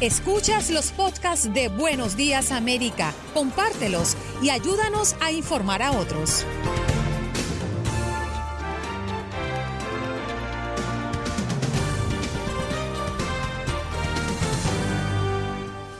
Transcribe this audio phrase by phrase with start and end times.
[0.00, 6.44] Escuchas los podcasts de Buenos Días América, compártelos y ayúdanos a informar a otros.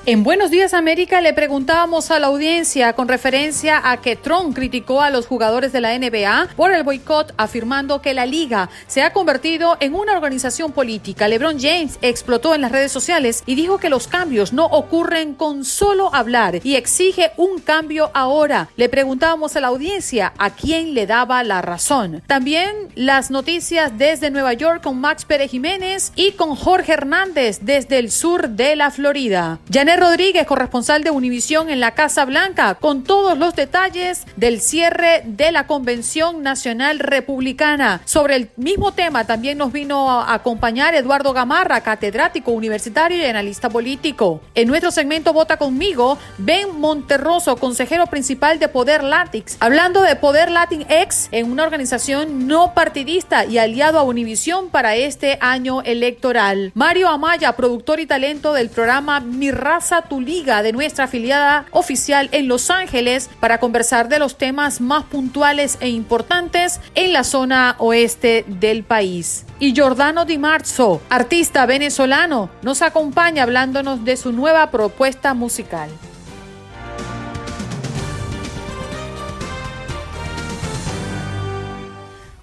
[0.08, 5.02] En Buenos Días América le preguntábamos a la audiencia con referencia a que Trump criticó
[5.02, 9.12] a los jugadores de la NBA por el boicot, afirmando que la liga se ha
[9.12, 11.26] convertido en una organización política.
[11.26, 15.64] LeBron James explotó en las redes sociales y dijo que los cambios no ocurren con
[15.64, 18.68] solo hablar y exige un cambio ahora.
[18.76, 22.22] Le preguntábamos a la audiencia a quién le daba la razón.
[22.28, 27.98] También las noticias desde Nueva York con Max Pérez Jiménez y con Jorge Hernández desde
[27.98, 29.58] el sur de la Florida.
[29.96, 35.50] Rodríguez, corresponsal de Univisión en la Casa Blanca, con todos los detalles del cierre de
[35.52, 38.02] la Convención Nacional Republicana.
[38.04, 43.70] Sobre el mismo tema también nos vino a acompañar Eduardo Gamarra, catedrático universitario y analista
[43.70, 44.42] político.
[44.54, 50.50] En nuestro segmento Vota conmigo, Ben Monterroso, consejero principal de Poder Latix, hablando de Poder
[50.50, 56.72] Latin X en una organización no partidista y aliado a Univisión para este año electoral.
[56.74, 62.28] Mario Amaya, productor y talento del programa Mi Raza tu liga de nuestra afiliada oficial
[62.32, 67.76] en Los Ángeles para conversar de los temas más puntuales e importantes en la zona
[67.78, 69.46] oeste del país.
[69.60, 75.88] Y Giordano Di Marzo, artista venezolano, nos acompaña hablándonos de su nueva propuesta musical.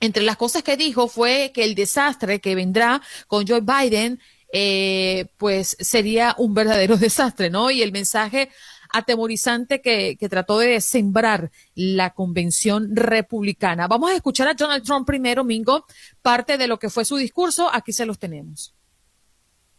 [0.00, 4.20] Entre las cosas que dijo fue que el desastre que vendrá con Joe Biden,
[4.52, 7.70] eh, pues sería un verdadero desastre, ¿no?
[7.70, 8.50] Y el mensaje
[8.90, 13.86] atemorizante que, que, trató de sembrar la convención republicana.
[13.86, 15.84] Vamos a escuchar a Donald Trump primero, Mingo,
[16.22, 17.68] parte de lo que fue su discurso.
[17.70, 18.72] Aquí se los tenemos.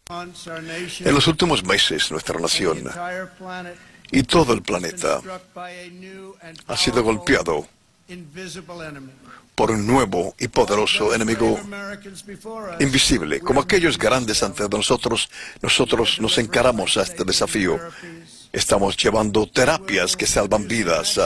[0.10, 2.84] En los últimos meses, nuestra nación
[4.12, 5.22] y todo el planeta
[6.66, 7.68] ha sido golpeado
[9.60, 11.60] por un nuevo y poderoso enemigo
[12.80, 13.42] invisible.
[13.42, 15.30] Como aquellos grandes antes de nosotros,
[15.62, 17.78] nosotros nos encaramos a este desafío.
[18.54, 21.20] Estamos llevando terapias que salvan vidas.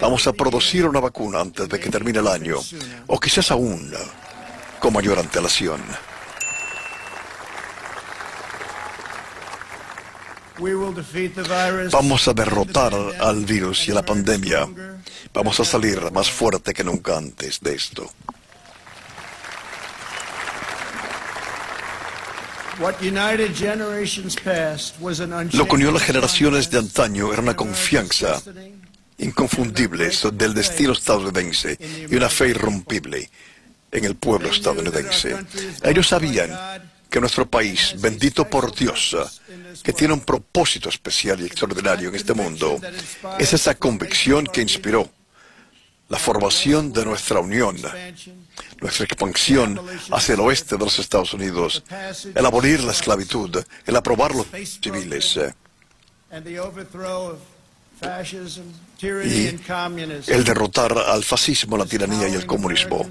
[0.00, 2.58] Vamos a producir una vacuna antes de que termine el año,
[3.08, 3.92] o quizás aún
[4.78, 5.82] con mayor antelación.
[11.90, 14.68] Vamos a derrotar al virus y a la pandemia.
[15.34, 18.10] Vamos a salir más fuerte que nunca antes de esto.
[25.52, 28.42] Lo que unió a las generaciones de antaño era una confianza
[29.18, 31.78] inconfundible del destino estadounidense
[32.10, 33.30] y una fe irrompible
[33.90, 35.36] en el pueblo estadounidense.
[35.82, 36.50] Ellos sabían
[37.08, 39.14] que nuestro país, bendito por Dios,
[39.82, 42.80] que tiene un propósito especial y extraordinario en este mundo,
[43.38, 45.10] es esa convicción que inspiró
[46.12, 47.74] la formación de nuestra unión,
[48.82, 49.80] nuestra expansión
[50.10, 51.82] hacia el oeste de los Estados Unidos,
[52.34, 54.46] el abolir la esclavitud, el aprobar los
[54.82, 55.40] civiles
[59.24, 59.46] y
[60.26, 63.08] el derrotar al fascismo, la tiranía y el comunismo.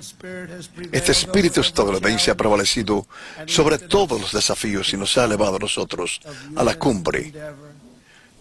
[0.91, 3.07] Este espíritu estadounidense ha prevalecido
[3.47, 6.21] sobre todos los desafíos y nos ha elevado a nosotros
[6.55, 7.33] a la cumbre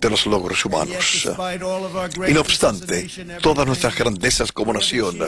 [0.01, 1.29] de los logros humanos.
[2.29, 3.09] Y no obstante,
[3.43, 5.19] todas nuestras grandezas como nación,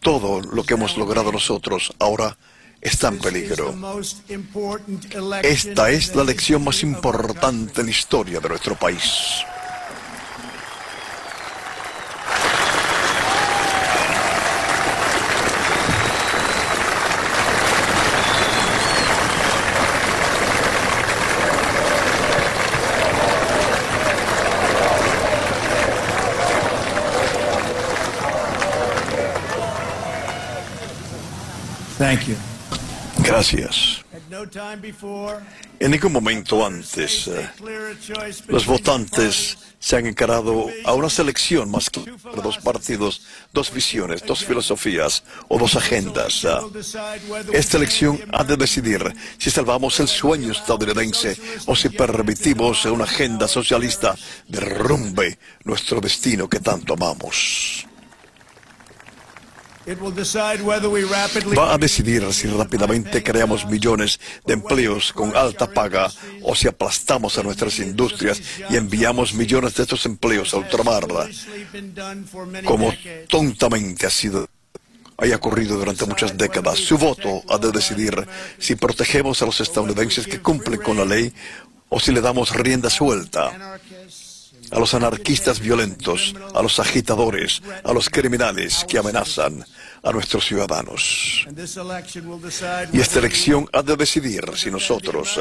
[0.00, 2.36] todo lo que hemos logrado nosotros ahora
[2.80, 3.74] está en peligro.
[5.42, 9.44] Esta es la lección más importante en la historia de nuestro país.
[33.18, 34.04] Gracias.
[35.80, 37.50] En ningún momento antes, eh,
[38.46, 42.04] los votantes se han encarado a una selección más que
[42.42, 43.22] dos partidos,
[43.52, 46.44] dos visiones, dos filosofías o dos agendas.
[46.44, 46.50] Eh.
[47.52, 49.02] Esta elección ha de decidir
[49.38, 51.36] si salvamos el sueño estadounidense
[51.66, 54.14] o si permitimos una agenda socialista
[54.46, 57.86] derrumbe nuestro destino que tanto amamos.
[61.56, 66.10] Va a decidir si rápidamente creamos millones de empleos con alta paga
[66.42, 71.06] o si aplastamos a nuestras industrias y enviamos millones de estos empleos a ultramar,
[72.64, 72.92] como
[73.28, 74.48] tontamente ha sido
[75.18, 76.78] haya ocurrido durante muchas décadas.
[76.78, 78.26] Su voto ha de decidir
[78.58, 81.32] si protegemos a los estadounidenses que cumplen con la ley
[81.88, 83.78] o si le damos rienda suelta
[84.70, 89.64] a los anarquistas violentos, a los agitadores, a los criminales que amenazan
[90.02, 91.46] a nuestros ciudadanos.
[92.92, 95.40] Y esta elección ha de decidir si nosotros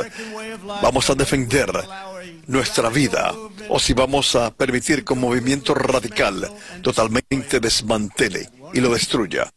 [0.82, 1.72] vamos a defender
[2.48, 3.34] nuestra vida
[3.70, 6.50] o si vamos a permitir que un movimiento radical
[6.82, 9.50] totalmente desmantele y lo destruya.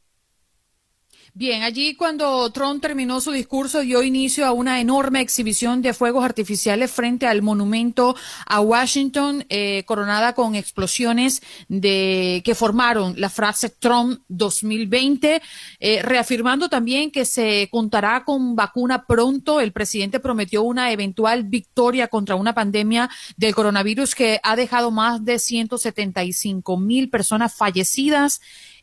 [1.38, 6.24] Bien, allí cuando Trump terminó su discurso dio inicio a una enorme exhibición de fuegos
[6.24, 13.70] artificiales frente al monumento a Washington, eh, coronada con explosiones de que formaron la frase
[13.70, 15.40] Trump 2020,
[15.78, 19.60] eh, reafirmando también que se contará con vacuna pronto.
[19.60, 25.24] El presidente prometió una eventual victoria contra una pandemia del coronavirus que ha dejado más
[25.24, 28.40] de 175 mil personas fallecidas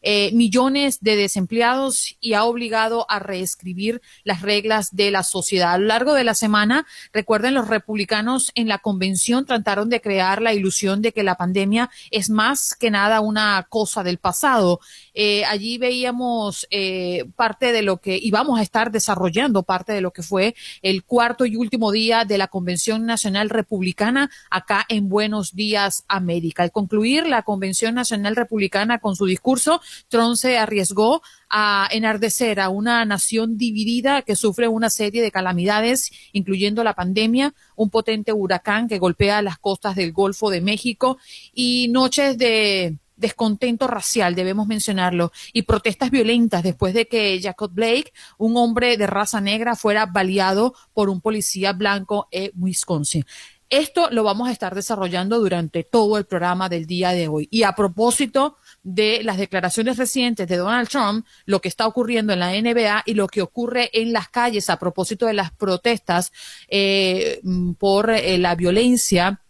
[0.07, 5.73] eh, millones de desempleados y ha obligado a reescribir las reglas de la sociedad.
[5.73, 10.43] A lo largo de la semana, recuerden, los republicanos en la convención trataron de crear
[10.43, 14.79] la ilusión de que la pandemia es más que nada una cosa del pasado.
[15.15, 20.11] Eh, allí veíamos eh, parte de lo que íbamos a estar desarrollando, parte de lo
[20.11, 20.53] que fue
[20.83, 26.61] el cuarto y último día de la Convención Nacional Republicana acá en Buenos Días, América.
[26.61, 32.69] Al concluir la Convención Nacional Republicana con su discurso, Trump se arriesgó a enardecer a
[32.69, 38.87] una nación dividida que sufre una serie de calamidades, incluyendo la pandemia, un potente huracán
[38.87, 41.17] que golpea las costas del Golfo de México
[41.53, 48.13] y noches de descontento racial, debemos mencionarlo, y protestas violentas después de que Jacob Blake,
[48.37, 53.25] un hombre de raza negra, fuera baleado por un policía blanco en Wisconsin.
[53.69, 57.47] Esto lo vamos a estar desarrollando durante todo el programa del día de hoy.
[57.49, 62.39] Y a propósito de las declaraciones recientes de Donald Trump, lo que está ocurriendo en
[62.39, 66.31] la NBA y lo que ocurre en las calles a propósito de las protestas
[66.67, 67.41] eh,
[67.79, 69.41] por eh, la violencia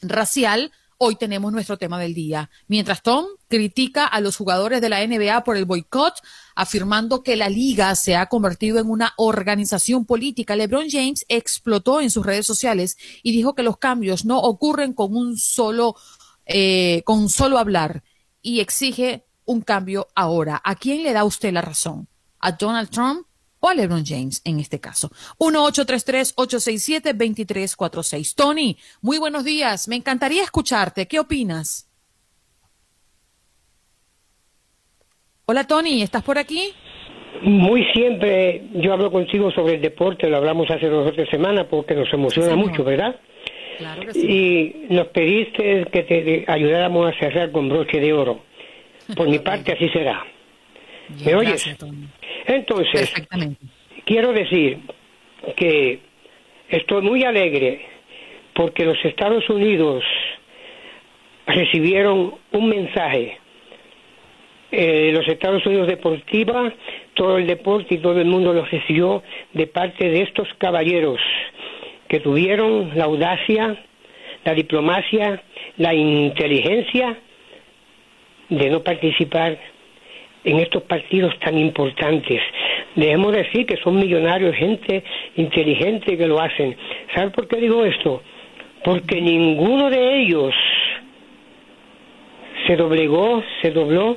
[0.00, 2.50] racial, hoy tenemos nuestro tema del día.
[2.68, 6.14] Mientras Tom critica a los jugadores de la NBA por el boicot,
[6.54, 12.10] afirmando que la liga se ha convertido en una organización política, LeBron James explotó en
[12.10, 15.96] sus redes sociales y dijo que los cambios no ocurren con un solo,
[16.46, 18.04] eh, con solo hablar
[18.48, 20.62] y exige un cambio ahora.
[20.64, 22.08] ¿A quién le da usted la razón?
[22.40, 23.26] ¿A Donald Trump
[23.60, 25.10] o a LeBron James en este caso?
[25.38, 28.34] 1-833-867-2346.
[28.34, 29.86] Tony, muy buenos días.
[29.86, 31.06] Me encantaría escucharte.
[31.06, 31.90] ¿Qué opinas?
[35.44, 36.72] Hola Tony, ¿estás por aquí?
[37.42, 41.66] Muy siempre yo hablo contigo sobre el deporte, lo hablamos hace dos o tres semanas
[41.70, 43.20] porque nos emociona mucho, ¿verdad?
[44.14, 48.40] Y nos pediste que te ayudáramos a cerrar con broche de oro.
[49.16, 50.24] Por mi parte, así será.
[51.24, 51.76] ¿Me oyes?
[52.46, 53.12] Entonces,
[54.04, 54.78] quiero decir
[55.56, 56.00] que
[56.68, 57.86] estoy muy alegre
[58.54, 60.04] porque los Estados Unidos
[61.46, 63.38] recibieron un mensaje.
[64.70, 66.72] Eh, los Estados Unidos Deportiva,
[67.14, 69.22] todo el deporte y todo el mundo lo recibió
[69.54, 71.18] de parte de estos caballeros
[72.08, 73.76] que tuvieron la audacia,
[74.44, 75.42] la diplomacia,
[75.76, 77.16] la inteligencia
[78.48, 79.58] de no participar
[80.44, 82.40] en estos partidos tan importantes.
[82.94, 85.04] Debemos decir que son millonarios, gente
[85.36, 86.76] inteligente que lo hacen.
[87.14, 88.22] ¿Sabe por qué digo esto?
[88.82, 90.54] Porque ninguno de ellos
[92.66, 94.16] se doblegó, se dobló,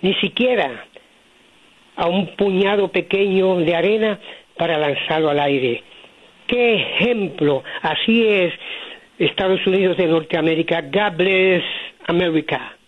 [0.00, 0.86] ni siquiera
[1.96, 4.18] a un puñado pequeño de arena
[4.56, 5.82] para lanzarlo al aire.
[6.50, 7.62] ¿Qué ejemplo?
[7.80, 8.52] Así es
[9.20, 10.80] Estados Unidos de Norteamérica.
[10.80, 11.62] God bless
[12.08, 12.79] America.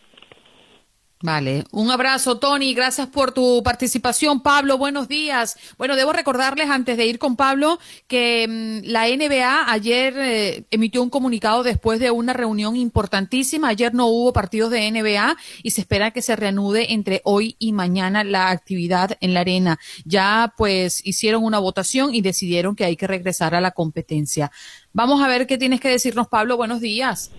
[1.25, 4.43] Vale, un abrazo Tony, gracias por tu participación.
[4.43, 5.57] Pablo, buenos días.
[5.79, 11.01] Bueno, debo recordarles antes de ir con Pablo que mm, la NBA ayer eh, emitió
[11.01, 13.69] un comunicado después de una reunión importantísima.
[13.69, 17.73] Ayer no hubo partidos de NBA y se espera que se reanude entre hoy y
[17.73, 19.79] mañana la actividad en la arena.
[20.05, 24.51] Ya pues hicieron una votación y decidieron que hay que regresar a la competencia.
[24.93, 26.57] Vamos a ver qué tienes que decirnos, Pablo.
[26.57, 27.31] Buenos días.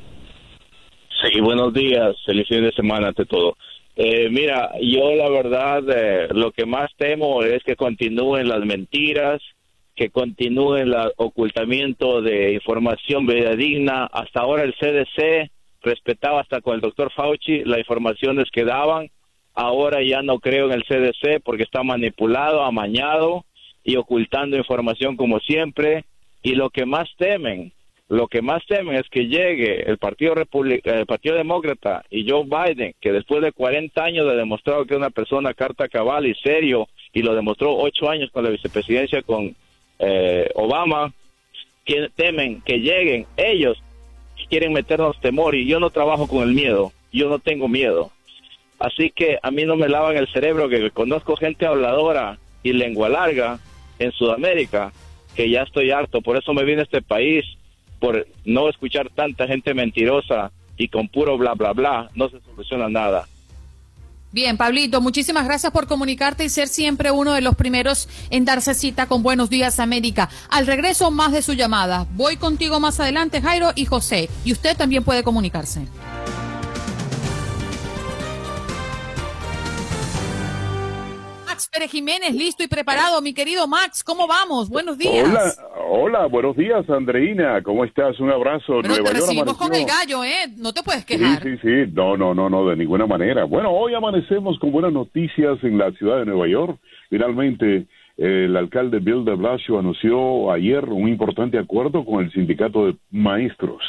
[1.22, 2.16] Sí, buenos días.
[2.26, 3.56] Feliz fin de semana ante todo.
[3.96, 9.42] Eh, mira, yo la verdad eh, lo que más temo es que continúen las mentiras,
[9.96, 14.06] que continúe el ocultamiento de información digna.
[14.06, 19.12] Hasta ahora el CDC respetaba hasta con el doctor Fauci las informaciones que daban.
[19.54, 23.46] Ahora ya no creo en el CDC porque está manipulado, amañado
[23.84, 26.06] y ocultando información como siempre.
[26.42, 27.72] Y lo que más temen
[28.14, 32.94] lo que más temen es que llegue el Partido, el Partido Demócrata y Joe Biden,
[33.02, 36.88] que después de 40 años ha demostrado que es una persona carta cabal y serio,
[37.12, 39.56] y lo demostró ocho años con la vicepresidencia con
[39.98, 41.12] eh, Obama,
[41.86, 43.82] que temen que lleguen ellos
[44.48, 48.12] quieren meternos temor y yo no trabajo con el miedo, yo no tengo miedo.
[48.78, 53.10] Así que a mí no me lavan el cerebro que conozco gente habladora y lengua
[53.10, 53.58] larga
[53.98, 54.92] en Sudamérica,
[55.36, 57.46] que ya estoy harto, por eso me vine a este país
[58.04, 62.90] por no escuchar tanta gente mentirosa y con puro bla, bla, bla, no se soluciona
[62.90, 63.30] nada.
[64.34, 68.74] Bien, Pablito, muchísimas gracias por comunicarte y ser siempre uno de los primeros en darse
[68.74, 70.30] cita con Buenos Días América.
[70.50, 72.06] Al regreso, más de su llamada.
[72.16, 74.28] Voy contigo más adelante, Jairo y José.
[74.44, 75.88] Y usted también puede comunicarse.
[81.54, 83.22] Max Pérez Jiménez, listo y preparado.
[83.22, 84.70] Mi querido Max, ¿cómo vamos?
[84.70, 85.30] Buenos días.
[85.30, 85.54] Hola,
[85.88, 87.62] hola, buenos días, Andreina.
[87.62, 88.20] ¿Cómo estás?
[88.20, 88.80] Un abrazo.
[88.82, 90.48] Pero Nueva te recibimos con el gallo, ¿eh?
[90.58, 91.44] No te puedes quejar.
[91.44, 91.92] Sí, sí, sí.
[91.94, 93.44] No, no, no, no, de ninguna manera.
[93.44, 96.80] Bueno, hoy amanecemos con buenas noticias en la ciudad de Nueva York.
[97.12, 97.86] Finalmente,
[98.18, 103.84] el alcalde Bill de Blasio anunció ayer un importante acuerdo con el sindicato de maestros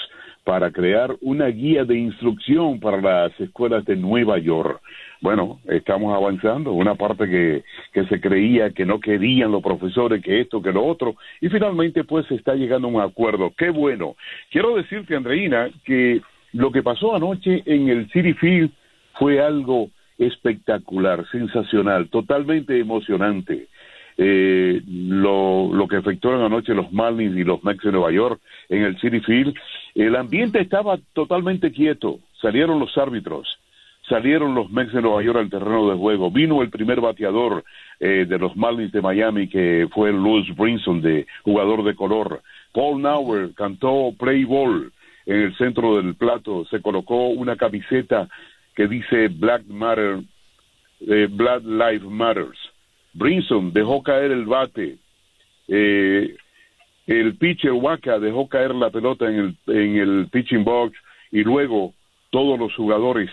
[0.44, 4.80] para crear una guía de instrucción para las escuelas de Nueva York.
[5.22, 10.42] Bueno, estamos avanzando, una parte que, que se creía que no querían los profesores, que
[10.42, 13.52] esto, que lo otro, y finalmente pues se está llegando a un acuerdo.
[13.56, 14.16] Qué bueno.
[14.50, 16.20] Quiero decirte, Andreina, que
[16.52, 18.70] lo que pasó anoche en el City Field
[19.14, 23.68] fue algo espectacular, sensacional, totalmente emocionante.
[24.16, 28.98] Eh, lo, que efectuaron anoche los Marlins y los Mets de Nueva York en el
[29.00, 29.54] City Field,
[29.94, 33.58] el ambiente estaba totalmente quieto, salieron los árbitros,
[34.08, 36.30] salieron los Mets de Nueva York al terreno de juego.
[36.30, 37.64] Vino el primer bateador
[37.98, 42.42] eh, de los Marlins de Miami, que fue Louis Brinson, de jugador de color.
[42.72, 44.92] Paul Nauer cantó Play Ball
[45.26, 46.64] en el centro del plato.
[46.66, 48.28] Se colocó una camiseta
[48.74, 50.20] que dice Black Matter,
[51.00, 52.73] eh, Black Lives Matters.
[53.14, 54.96] Brinson dejó caer el bate.
[55.68, 56.36] Eh,
[57.06, 60.96] el pitcher Waka dejó caer la pelota en el, en el pitching box
[61.30, 61.94] y luego
[62.30, 63.30] todos los jugadores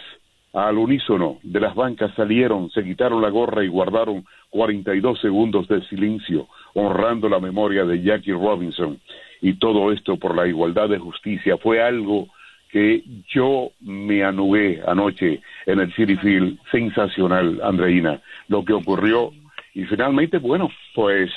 [0.54, 5.82] al unísono de las bancas salieron, se quitaron la gorra y guardaron 42 segundos de
[5.88, 9.00] silencio, honrando la memoria de Jackie Robinson.
[9.42, 11.58] Y todo esto por la igualdad de justicia.
[11.58, 12.28] Fue algo
[12.70, 16.60] que yo me anugué anoche en el City Field.
[16.70, 19.32] Sensacional, Andreina, lo que ocurrió.
[19.74, 21.32] Y finalmente, bueno, pues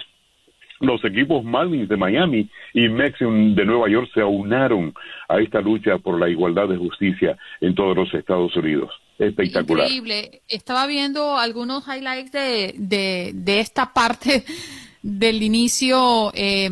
[0.81, 4.93] los equipos Marlins de Miami y Mexican de Nueva York se aunaron
[5.29, 9.87] a esta lucha por la igualdad de justicia en todos los Estados Unidos espectacular.
[9.87, 10.43] Increíble.
[10.49, 14.45] Estaba viendo algunos highlights de, de, esta parte
[15.03, 16.71] del inicio eh,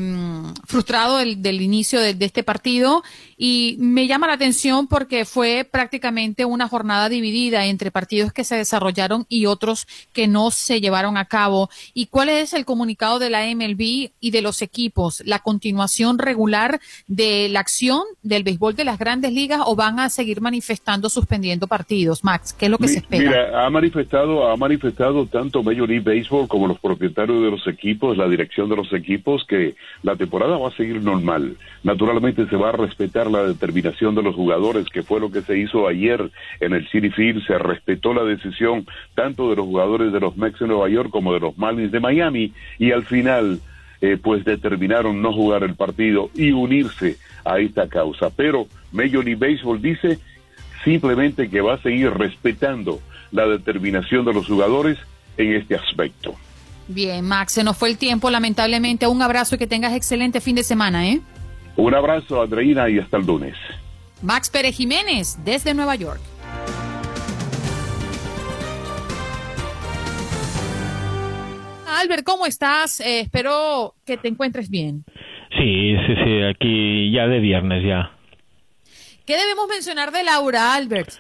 [0.67, 3.03] frustrado del, inicio de, este partido
[3.45, 8.55] y me llama la atención porque fue prácticamente una jornada dividida entre partidos que se
[8.55, 11.69] desarrollaron y otros que no se llevaron a cabo.
[11.93, 15.25] ¿Y cuál es el comunicado de la MLB y de los equipos?
[15.27, 20.09] ¿La continuación regular de la acción del béisbol de las grandes ligas o van a
[20.09, 22.23] seguir manifestando suspendiendo partidos?
[22.23, 23.29] Max, ¿qué es lo que se espera?
[23.29, 28.17] Mira, ha manifestado, ha manifestado tanto Major League Baseball como los propietarios de los equipos,
[28.17, 31.57] la dirección de los equipos, que la temporada va a seguir normal.
[31.83, 35.59] Naturalmente se va a respetar la determinación de los jugadores, que fue lo que se
[35.59, 37.47] hizo ayer en el City Field.
[37.47, 41.33] Se respetó la decisión tanto de los jugadores de los Mets de Nueva York como
[41.33, 43.61] de los Marlins de Miami y al final
[44.01, 48.31] eh, pues determinaron no jugar el partido y unirse a esta causa.
[48.31, 50.19] Pero Major League Baseball dice
[50.85, 54.99] simplemente que va a seguir respetando la determinación de los jugadores
[55.37, 56.35] en este aspecto.
[56.89, 59.07] Bien, Max, se nos fue el tiempo, lamentablemente.
[59.07, 61.21] Un abrazo y que tengas excelente fin de semana, ¿eh?
[61.77, 63.57] Un abrazo, Andreina, y hasta el lunes.
[64.23, 66.21] Max Pérez Jiménez, desde Nueva York.
[71.87, 73.01] Albert, ¿cómo estás?
[73.01, 75.05] Eh, espero que te encuentres bien.
[75.57, 78.11] Sí, sí, sí, aquí ya de viernes ya.
[79.27, 81.11] ¿Qué debemos mencionar de Laura, Albert?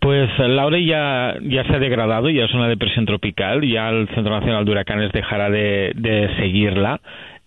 [0.00, 4.38] Pues Laura ya, ya se ha degradado, ya es una depresión tropical, ya el Centro
[4.38, 7.00] Nacional de Huracanes dejará de, de seguirla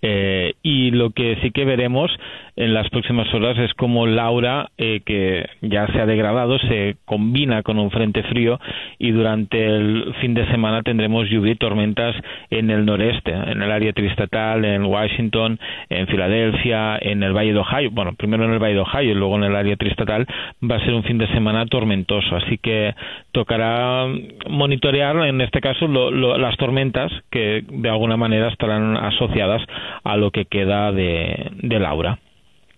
[0.07, 2.12] eh, y lo que sí que veremos
[2.55, 7.63] en las próximas horas es como Laura, eh, que ya se ha degradado, se combina
[7.63, 8.59] con un frente frío
[8.97, 12.15] y durante el fin de semana tendremos lluvia y tormentas
[12.50, 15.59] en el noreste, en el área triestatal, en Washington,
[15.89, 17.91] en Filadelfia, en el Valle de Ohio.
[17.91, 20.25] Bueno, primero en el Valle de Ohio y luego en el área triestatal
[20.63, 22.38] va a ser un fin de semana tormentoso.
[22.38, 22.95] Así que
[23.33, 24.07] tocará
[24.50, 29.62] monitorear, en este caso, las tormentas que de alguna manera estarán asociadas
[30.03, 32.17] a lo que queda de Laura.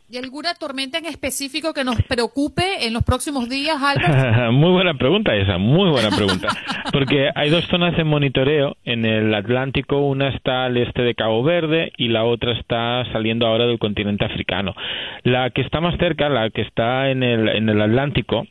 [0.09, 4.51] ¿Y alguna tormenta en específico que nos preocupe en los próximos días, Albert?
[4.53, 6.47] muy buena pregunta esa, muy buena pregunta.
[6.93, 11.43] Porque hay dos zonas de monitoreo en el Atlántico, una está al este de Cabo
[11.43, 14.75] Verde y la otra está saliendo ahora del continente africano.
[15.23, 18.47] La que está más cerca, la que está en el, en el Atlántico,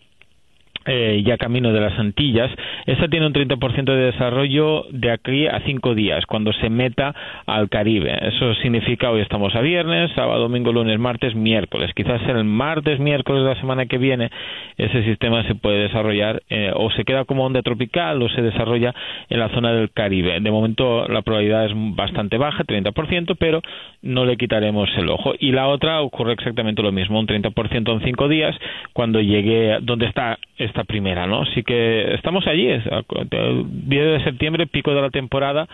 [0.86, 2.50] eh, ya camino de las Antillas,
[2.86, 7.14] esta tiene un 30% de desarrollo de aquí a cinco días, cuando se meta
[7.46, 8.16] al Caribe.
[8.22, 11.90] Eso significa hoy estamos a viernes, sábado, domingo, lunes, martes, miércoles.
[11.94, 14.30] Quizás el martes, miércoles de la semana que viene
[14.76, 18.94] ese sistema se puede desarrollar eh, o se queda como onda tropical o se desarrolla
[19.28, 20.38] en la zona del Caribe.
[20.40, 23.62] De momento la probabilidad es bastante baja, 30%, pero
[24.02, 25.34] no le quitaremos el ojo.
[25.38, 28.54] Y la otra ocurre exactamente lo mismo, un 30% en cinco días,
[28.92, 31.42] cuando llegue donde está esta primera, ¿no?
[31.42, 35.68] Así que estamos allí, es, 10 de septiembre, pico de la temporada,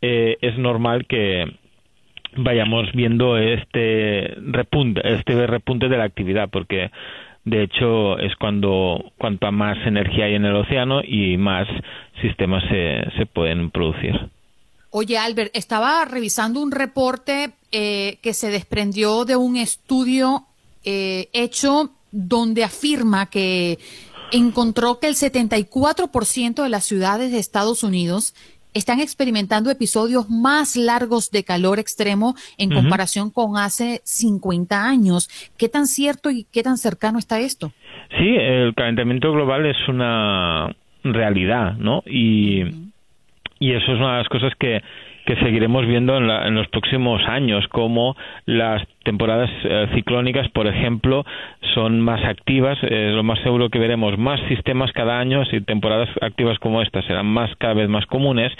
[0.00, 1.46] eh, es normal que
[2.36, 6.90] vayamos viendo este repunte, este repunte de la actividad, porque
[7.44, 11.68] de hecho es cuando cuanta más energía hay en el océano y más
[12.20, 14.18] sistemas se, se pueden producir.
[14.90, 20.44] Oye, Albert, estaba revisando un reporte eh, que se desprendió de un estudio
[20.84, 23.78] eh, hecho donde afirma que
[24.34, 28.34] encontró que el 74% de las ciudades de Estados Unidos
[28.74, 35.28] están experimentando episodios más largos de calor extremo en comparación con hace 50 años.
[35.56, 37.70] ¿Qué tan cierto y qué tan cercano está esto?
[38.18, 42.02] Sí, el calentamiento global es una realidad, ¿no?
[42.04, 42.62] Y,
[43.60, 44.82] y eso es una de las cosas que
[45.24, 51.24] que seguiremos viendo en, los próximos años, como las temporadas eh, ciclónicas, por ejemplo,
[51.74, 52.78] son más activas.
[52.82, 57.04] Eh, lo más seguro que veremos más sistemas cada año y temporadas activas como estas
[57.06, 58.52] serán más cada vez más comunes.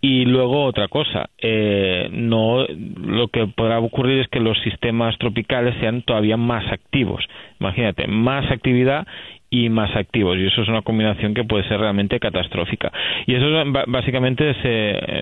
[0.00, 5.74] Y luego otra cosa, eh, no lo que podrá ocurrir es que los sistemas tropicales
[5.80, 7.24] sean todavía más activos.
[7.60, 9.06] Imagínate, más actividad
[9.50, 10.38] y más activos.
[10.38, 12.92] Y eso es una combinación que puede ser realmente catastrófica.
[13.26, 13.46] Y eso
[13.88, 14.54] básicamente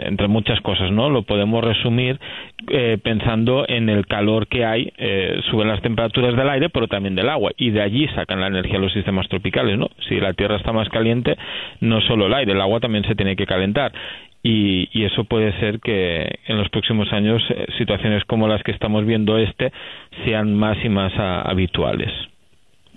[0.07, 2.21] entre muchas cosas no lo podemos resumir
[2.71, 7.15] eh, pensando en el calor que hay eh, suben las temperaturas del aire pero también
[7.15, 10.57] del agua y de allí sacan la energía los sistemas tropicales no si la tierra
[10.57, 11.37] está más caliente
[11.81, 13.93] no solo el aire el agua también se tiene que calentar.
[14.41, 19.05] Y, eso puede ser que en los próximos años eh, situaciones como las que estamos
[19.05, 19.73] viendo este
[20.25, 22.11] sean más y más habituales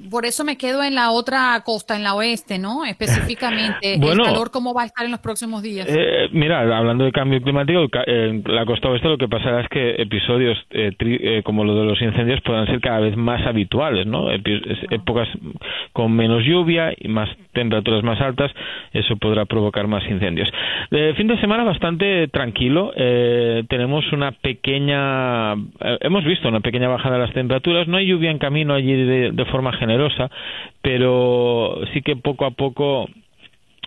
[0.10, 2.86] por eso me quedo en la otra costa, en la oeste, ¿no?
[2.86, 5.88] Específicamente, el calor, ¿cómo va a estar en los próximos días?
[5.90, 10.02] Eh, mira, hablando de cambio climático, en la costa oeste lo que pasará es que
[10.02, 14.32] episodios eh, eh, como lo de los incendios puedan ser cada vez más habituales, ¿no?
[14.32, 15.28] épocas
[15.94, 18.52] con menos lluvia y más temperaturas más altas,
[18.94, 20.50] eso podrá provocar más incendios.
[21.18, 25.54] Fin de semana bastante tranquilo, tenemos una pequeña,
[26.02, 29.46] hemos visto una pequeña bajada de las temperaturas, no hay lluvia en camino allí de
[29.52, 29.91] forma general,
[30.82, 33.08] pero sí que poco a poco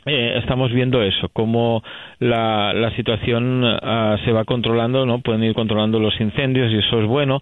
[0.07, 1.83] eh, estamos viendo eso, cómo
[2.19, 5.21] la, la situación ah, se va controlando, ¿no?
[5.21, 7.41] Pueden ir controlando los incendios y eso es bueno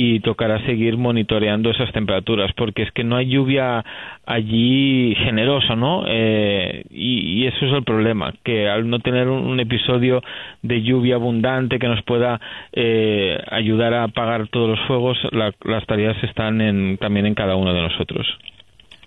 [0.00, 3.84] y tocará seguir monitoreando esas temperaturas porque es que no hay lluvia
[4.26, 6.04] allí generosa, ¿no?
[6.06, 10.22] Eh, y, eso es el problema, que al no tener un, episodio
[10.62, 12.40] de lluvia abundante que nos pueda
[12.72, 17.74] eh, ayudar a apagar todos los fuegos, las tareas están en, también en cada uno
[17.74, 18.26] de nosotros.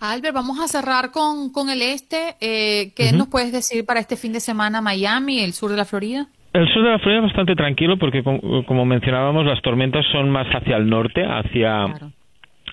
[0.01, 2.35] Albert, vamos a cerrar con, con el este.
[2.41, 5.85] Eh, ¿Qué nos puedes decir para este fin de semana Miami, el sur de la
[5.85, 6.25] Florida?
[6.53, 10.47] El sur de la Florida es bastante tranquilo porque, como mencionábamos, las tormentas son más
[10.47, 11.85] hacia el norte, hacia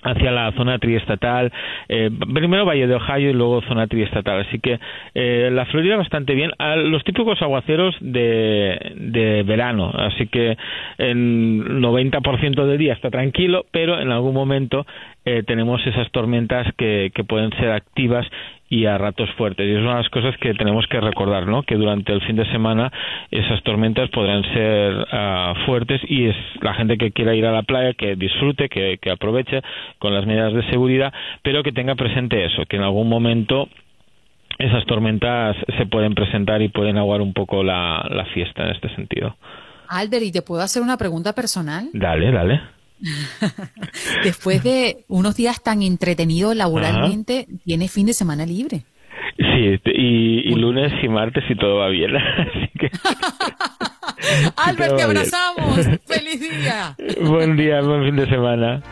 [0.03, 1.51] hacia la zona triestatal,
[1.87, 4.41] eh, primero Valle de Ohio y luego zona triestatal.
[4.41, 4.79] Así que
[5.13, 6.51] eh, la Florida bastante bien.
[6.57, 10.57] A los típicos aguaceros de, de verano, así que
[10.97, 14.85] en 90% del día está tranquilo, pero en algún momento
[15.25, 18.25] eh, tenemos esas tormentas que, que pueden ser activas
[18.69, 19.67] y a ratos fuertes.
[19.67, 21.63] Y es una de las cosas que tenemos que recordar, ¿no?
[21.63, 22.91] Que durante el fin de semana
[23.31, 27.63] esas tormentas podrán ser ah, fuertes y es la gente que quiera ir a la
[27.63, 29.61] playa que disfrute, que, que aproveche
[29.97, 33.67] con las medidas de seguridad, pero que tenga presente eso, que en algún momento
[34.59, 38.93] esas tormentas se pueden presentar y pueden aguar un poco la, la fiesta en este
[38.95, 39.35] sentido.
[39.87, 41.89] Alder, ¿y te puedo hacer una pregunta personal?
[41.93, 42.61] Dale, dale.
[44.23, 48.83] Después de unos días tan entretenidos laboralmente, tiene fin de semana libre.
[49.37, 52.15] Sí, y, lunes y martes y todo va bien.
[52.17, 52.89] Así que...
[54.57, 55.87] Albert, te abrazamos.
[56.05, 56.95] ¡Feliz día!
[57.21, 58.83] Buen día, buen fin de semana.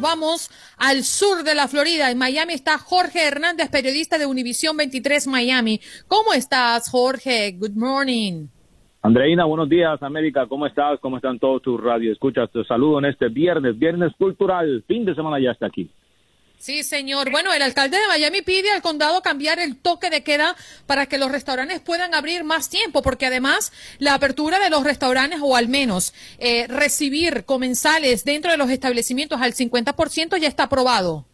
[0.00, 2.10] Vamos al sur de la Florida.
[2.10, 5.80] En Miami está Jorge Hernández, periodista de Univisión 23 Miami.
[6.08, 7.52] ¿Cómo estás, Jorge?
[7.58, 8.48] Good morning.
[9.02, 10.46] Andreina, buenos días, América.
[10.46, 11.00] ¿Cómo estás?
[11.00, 12.12] ¿Cómo están todos tus radio?
[12.12, 14.84] Escuchas, te saludo en este viernes, viernes cultural.
[14.86, 15.90] Fin de semana ya está aquí.
[16.60, 17.30] Sí, señor.
[17.30, 21.16] Bueno, el alcalde de Miami pide al condado cambiar el toque de queda para que
[21.16, 25.68] los restaurantes puedan abrir más tiempo, porque además la apertura de los restaurantes o al
[25.68, 31.29] menos eh, recibir comensales dentro de los establecimientos al 50% ya está aprobado.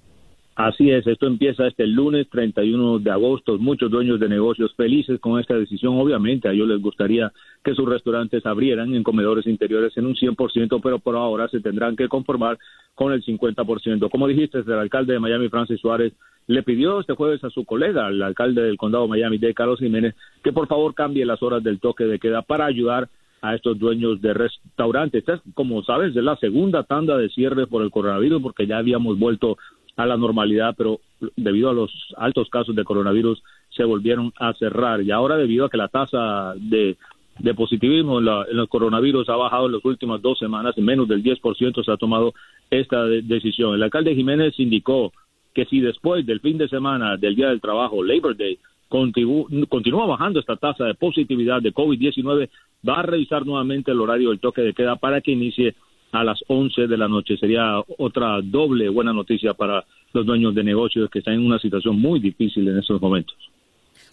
[0.56, 3.58] Así es, esto empieza este lunes 31 de agosto.
[3.58, 5.98] Muchos dueños de negocios felices con esta decisión.
[5.98, 7.30] Obviamente a ellos les gustaría
[7.62, 11.94] que sus restaurantes abrieran en comedores interiores en un 100%, pero por ahora se tendrán
[11.94, 12.56] que conformar
[12.94, 14.08] con el 50%.
[14.08, 16.14] Como dijiste, el alcalde de Miami, Francis Suárez,
[16.46, 19.78] le pidió este jueves a su colega, el alcalde del condado de Miami, de Carlos
[19.78, 23.10] Jiménez, que por favor cambie las horas del toque de queda para ayudar
[23.42, 25.24] a estos dueños de restaurantes.
[25.54, 29.58] como sabes, es la segunda tanda de cierre por el coronavirus, porque ya habíamos vuelto
[29.96, 31.00] a la normalidad, pero
[31.36, 35.02] debido a los altos casos de coronavirus se volvieron a cerrar.
[35.02, 36.96] Y ahora debido a que la tasa de,
[37.38, 41.08] de positivismo en, la, el coronavirus ha bajado en las últimas dos semanas, en menos
[41.08, 42.34] del 10% se ha tomado
[42.70, 43.74] esta decisión.
[43.74, 45.12] El alcalde Jiménez indicó
[45.54, 50.38] que si después del fin de semana del Día del Trabajo, Labor Day, continúa bajando
[50.38, 52.48] esta tasa de positividad de COVID-19,
[52.88, 55.74] va a revisar nuevamente el horario del toque de queda para que inicie
[56.20, 57.36] a las 11 de la noche.
[57.36, 61.98] Sería otra doble buena noticia para los dueños de negocios que están en una situación
[61.98, 63.36] muy difícil en estos momentos.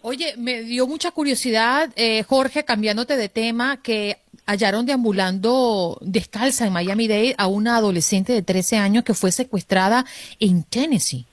[0.01, 6.73] Oye, me dio mucha curiosidad, eh, Jorge, cambiándote de tema, que hallaron deambulando descalza en
[6.73, 10.05] Miami-Dade a una adolescente de 13 años que fue secuestrada
[10.41, 11.25] en Tennessee.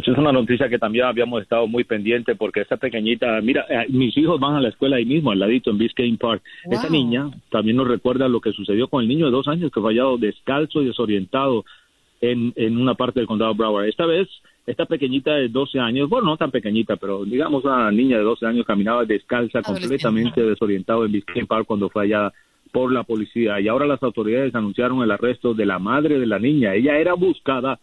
[0.00, 3.84] Eso es una noticia que también habíamos estado muy pendiente porque esta pequeñita, mira, eh,
[3.90, 6.42] mis hijos van a la escuela ahí mismo, al ladito en Biscayne Park.
[6.70, 9.78] Esta niña también nos recuerda lo que sucedió con el niño de dos años que
[9.78, 11.66] fue hallado descalzo y desorientado
[12.22, 13.88] en, en una parte del condado Broward.
[13.88, 14.26] Esta vez,
[14.66, 18.46] esta pequeñita de 12 años, bueno, no tan pequeñita, pero digamos una niña de 12
[18.46, 22.32] años caminaba descalza, completamente desorientado en Biscayne Park cuando fue hallada
[22.72, 23.60] por la policía.
[23.60, 26.74] Y ahora las autoridades anunciaron el arresto de la madre de la niña.
[26.74, 27.78] Ella era buscada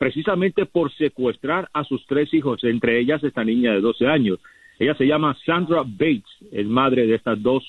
[0.00, 4.38] precisamente por secuestrar a sus tres hijos, entre ellas esta niña de 12 años.
[4.78, 7.62] Ella se llama Sandra Bates, es madre de estas dos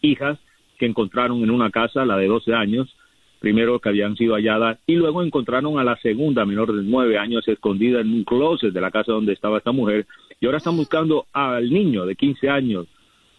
[0.00, 0.38] hijas
[0.78, 2.94] que encontraron en una casa, la de 12 años,
[3.40, 7.48] primero que habían sido halladas, y luego encontraron a la segunda, menor de 9 años,
[7.48, 10.06] escondida en un closet de la casa donde estaba esta mujer,
[10.40, 12.86] y ahora están buscando al niño de 15 años,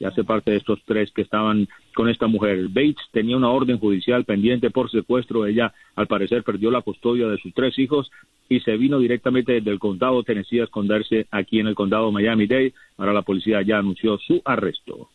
[0.02, 2.68] y hace parte de estos tres que estaban con esta mujer.
[2.70, 5.46] Bates tenía una orden judicial pendiente por secuestro.
[5.46, 8.12] Ella, al parecer, perdió la custodia de sus tres hijos
[8.50, 12.74] y se vino directamente del condado Tennessee a esconderse aquí en el condado Miami-Dade.
[12.98, 15.10] Ahora la policía ya anunció su arresto.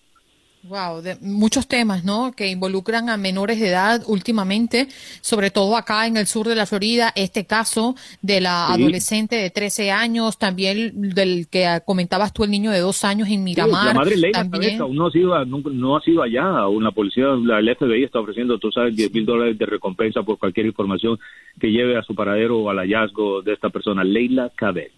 [0.64, 2.32] Wow, de muchos temas, ¿no?
[2.36, 4.88] Que involucran a menores de edad últimamente,
[5.20, 9.50] sobre todo acá en el sur de la Florida, este caso de la adolescente de
[9.50, 13.86] 13 años, también del que comentabas tú, el niño de dos años en Miramar.
[13.86, 14.78] la madre Leila también...
[14.78, 18.72] no ha sido, no, ha sido allá, aún la policía, la FBI está ofreciendo, tú
[18.72, 21.18] sabes, 10 mil dólares de recompensa por cualquier información
[21.60, 24.92] que lleve a su paradero o al hallazgo de esta persona, Leila Cabet.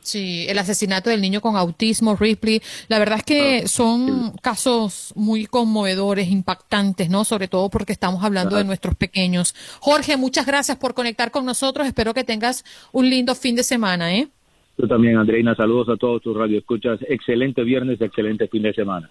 [0.00, 2.62] Sí, el asesinato del niño con autismo, Ripley.
[2.88, 7.24] La verdad es que ah, son casos muy conmovedores, impactantes, ¿no?
[7.24, 9.54] Sobre todo porque estamos hablando de nuestros pequeños.
[9.80, 11.86] Jorge, muchas gracias por conectar con nosotros.
[11.86, 14.28] Espero que tengas un lindo fin de semana, ¿eh?
[14.76, 15.56] Tú también, Andreina.
[15.56, 17.00] Saludos a todos tus radioescuchas.
[17.08, 19.10] Excelente viernes, excelente fin de semana.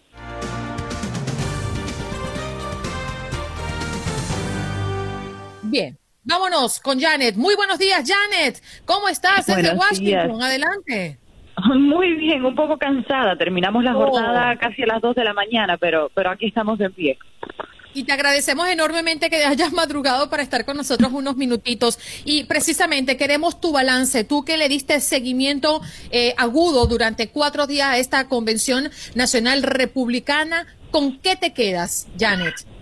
[5.64, 5.98] Bien.
[6.28, 7.38] Vámonos con Janet.
[7.38, 8.62] Muy buenos días, Janet.
[8.84, 10.42] ¿Cómo estás desde Washington?
[10.44, 11.18] Adelante.
[11.74, 13.38] Muy bien, un poco cansada.
[13.38, 14.60] Terminamos la jornada oh.
[14.60, 17.18] casi a las 2 de la mañana, pero, pero aquí estamos de pie.
[17.94, 21.98] y te agradecemos enormemente que hayas madrugado para estar con nosotros unos minutitos.
[22.26, 25.80] Y precisamente queremos tu balance, tú que le diste seguimiento
[26.12, 32.77] eh, agudo durante cuatro días a esta Convención Nacional Republicana, ¿con qué te quedas, Janet?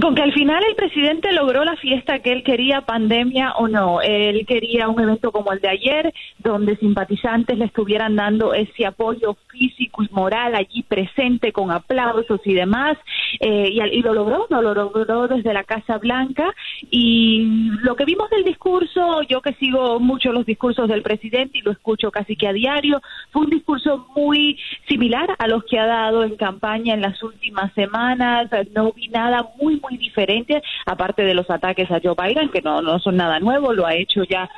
[0.00, 4.00] Con que al final el presidente logró la fiesta que él quería, pandemia o no.
[4.00, 9.36] Él quería un evento como el de ayer, donde simpatizantes le estuvieran dando ese apoyo
[9.50, 12.96] físico y moral allí presente con aplausos y demás.
[13.38, 16.54] Eh, y, lo logró, lo logró desde la Casa Blanca.
[16.90, 21.62] Y lo que vimos del discurso, yo que sigo mucho los discursos del presidente y
[21.62, 25.84] lo escucho casi que a diario, fue un discurso muy similar a los que ha
[25.84, 28.48] dado en campaña en las últimas semanas.
[28.74, 32.80] No vi nada muy muy diferentes, aparte de los ataques a Joe Biden, que no,
[32.80, 34.48] no son nada nuevo, lo ha hecho ya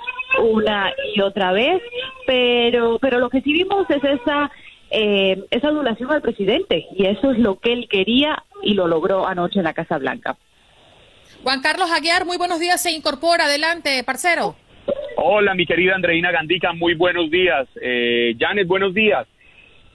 [0.42, 1.82] una y otra vez,
[2.26, 4.50] pero, pero lo que sí vimos es esa,
[4.90, 9.26] eh, esa adulación al presidente, y eso es lo que él quería y lo logró
[9.26, 10.36] anoche en la Casa Blanca.
[11.42, 14.56] Juan Carlos Aguiar, muy buenos días, se incorpora, adelante, parcero.
[15.16, 17.66] Hola, mi querida Andreina Gandica, muy buenos días.
[17.80, 19.26] Eh, Janet, buenos días.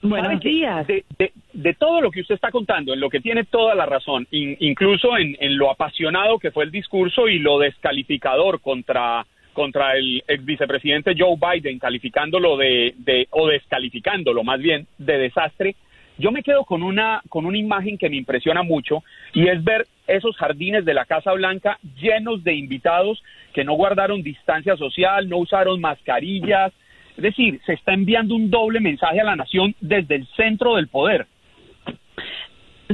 [0.01, 0.87] Buenos días.
[0.87, 5.17] De, todo lo que usted está contando, en lo que tiene toda la razón, incluso
[5.17, 11.15] en, lo apasionado que fue el discurso y lo descalificador contra, contra el ex vicepresidente
[11.17, 15.75] Joe Biden, calificándolo de, de, o descalificándolo más bien de desastre,
[16.19, 19.87] yo me quedo con una, con una imagen que me impresiona mucho y es ver
[20.05, 25.37] esos jardines de la Casa Blanca llenos de invitados que no guardaron distancia social, no
[25.37, 26.73] usaron mascarillas,
[27.19, 30.87] es decir, se está enviando un doble mensaje a la nación desde el centro del
[30.87, 31.27] poder.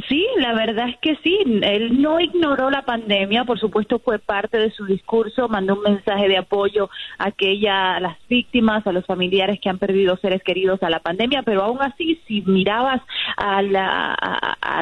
[0.10, 1.40] Sí, la verdad es que sí.
[1.62, 6.28] Él no ignoró la pandemia, por supuesto fue parte de su discurso, mandó un mensaje
[6.28, 10.84] de apoyo a aquella, a las víctimas, a los familiares que han perdido seres queridos
[10.84, 13.02] a la pandemia, pero aún así, si mirabas
[13.38, 14.18] a, la,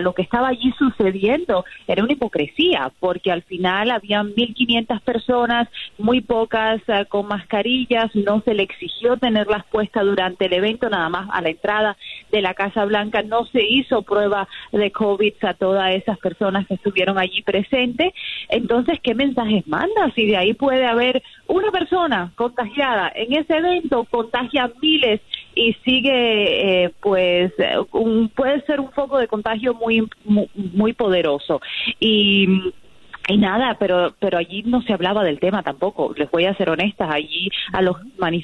[0.01, 6.21] lo que estaba allí sucediendo, era una hipocresía, porque al final habían 1.500 personas, muy
[6.21, 11.29] pocas eh, con mascarillas, no se le exigió tenerlas puestas durante el evento, nada más
[11.31, 11.97] a la entrada
[12.31, 16.75] de la Casa Blanca no se hizo prueba de COVID a todas esas personas que
[16.75, 18.13] estuvieron allí presentes.
[18.47, 20.11] Entonces, ¿qué mensajes manda?
[20.15, 25.19] Si de ahí puede haber una persona contagiada en ese evento, contagia miles
[25.55, 27.51] y sigue, eh, pues,
[27.91, 31.61] un, puede ser un foco de contagio muy, muy poderoso.
[31.99, 32.47] Y
[33.27, 36.13] y nada, pero pero allí no se hablaba del tema tampoco.
[36.17, 37.97] Les voy a ser honestas, allí a los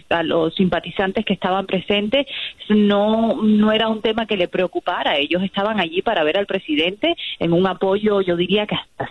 [0.10, 2.26] a los simpatizantes que estaban presentes
[2.70, 5.18] no no era un tema que le preocupara.
[5.18, 9.10] Ellos estaban allí para ver al presidente en un apoyo, yo diría que hasta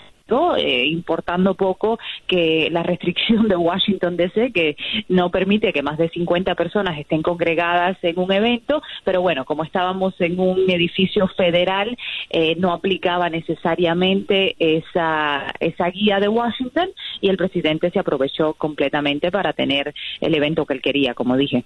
[0.56, 4.76] eh, importando poco que la restricción de Washington DC, que
[5.08, 9.64] no permite que más de 50 personas estén congregadas en un evento, pero bueno, como
[9.64, 11.96] estábamos en un edificio federal,
[12.30, 19.30] eh, no aplicaba necesariamente esa, esa guía de Washington y el presidente se aprovechó completamente
[19.30, 21.64] para tener el evento que él quería, como dije.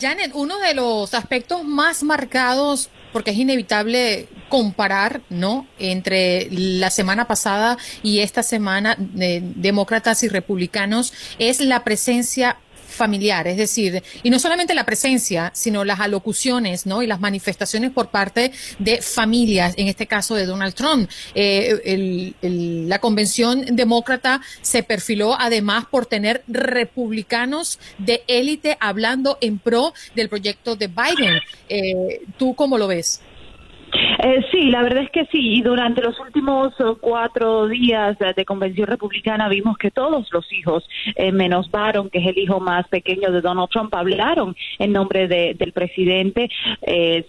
[0.00, 5.66] Janet, uno de los aspectos más marcados porque es inevitable comparar, ¿no?
[5.78, 12.58] Entre la semana pasada y esta semana, de demócratas y republicanos, es la presencia
[12.92, 17.02] familiar, es decir, y no solamente la presencia, sino las alocuciones, ¿no?
[17.02, 21.10] Y las manifestaciones por parte de familias, en este caso de Donald Trump.
[21.34, 29.94] Eh, la convención demócrata se perfiló además por tener republicanos de élite hablando en pro
[30.14, 31.40] del proyecto de Biden.
[31.68, 33.20] Eh, ¿Tú cómo lo ves?
[34.18, 35.56] Eh, sí, la verdad es que sí.
[35.58, 40.88] Y durante los últimos eh, cuatro días de convención republicana vimos que todos los hijos,
[41.16, 45.28] eh, menos Barron, que es el hijo más pequeño de Donald Trump, hablaron en nombre
[45.28, 46.48] del presidente.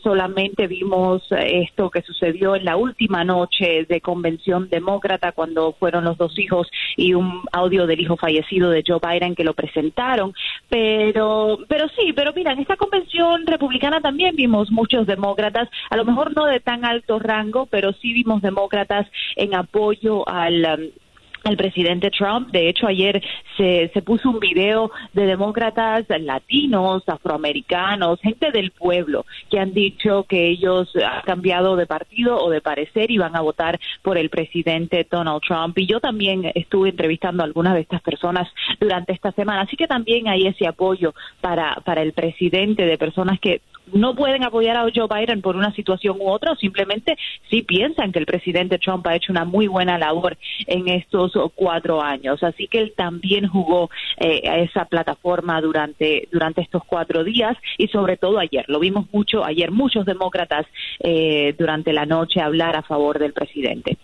[0.03, 6.17] solamente vimos esto que sucedió en la última noche de convención demócrata cuando fueron los
[6.17, 10.33] dos hijos y un audio del hijo fallecido de Joe Biden que lo presentaron.
[10.69, 16.05] Pero, pero sí, pero mira, en esta convención republicana también vimos muchos demócratas, a lo
[16.05, 21.03] mejor no de tan alto rango, pero sí vimos demócratas en apoyo al um,
[21.43, 22.49] al presidente Trump.
[22.51, 23.21] De hecho, ayer
[23.57, 30.23] se, se puso un video de demócratas latinos, afroamericanos, gente del pueblo, que han dicho
[30.23, 34.29] que ellos han cambiado de partido o de parecer y van a votar por el
[34.29, 35.77] presidente Donald Trump.
[35.77, 38.47] Y yo también estuve entrevistando a algunas de estas personas
[38.79, 39.61] durante esta semana.
[39.61, 44.43] Así que también hay ese apoyo para, para el presidente de personas que no pueden
[44.43, 47.17] apoyar a Joe Biden por una situación u otra, o simplemente
[47.49, 52.01] sí piensan que el presidente Trump ha hecho una muy buena labor en estos cuatro
[52.01, 52.41] años.
[52.43, 57.87] Así que él también jugó eh, a esa plataforma durante, durante estos cuatro días y
[57.87, 58.65] sobre todo ayer.
[58.67, 60.65] Lo vimos mucho ayer, muchos demócratas
[60.99, 63.97] eh, durante la noche hablar a favor del presidente.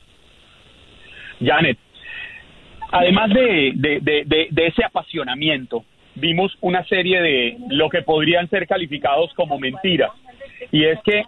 [1.42, 1.78] Janet,
[2.92, 5.86] además de, de, ese apasionamiento,
[6.20, 10.12] vimos una serie de lo que podrían ser calificados como mentiras.
[10.72, 11.24] Y es que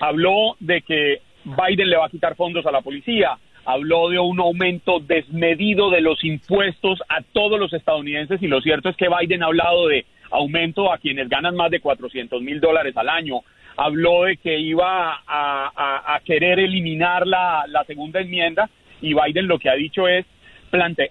[0.00, 4.38] habló de que Biden le va a quitar fondos a la policía, habló de un
[4.40, 9.42] aumento desmedido de los impuestos a todos los estadounidenses y lo cierto es que Biden
[9.42, 13.40] ha hablado de aumento a quienes ganan más de 400 mil dólares al año,
[13.76, 18.68] habló de que iba a, querer eliminar la, segunda enmienda
[19.00, 20.24] y Biden lo que ha dicho es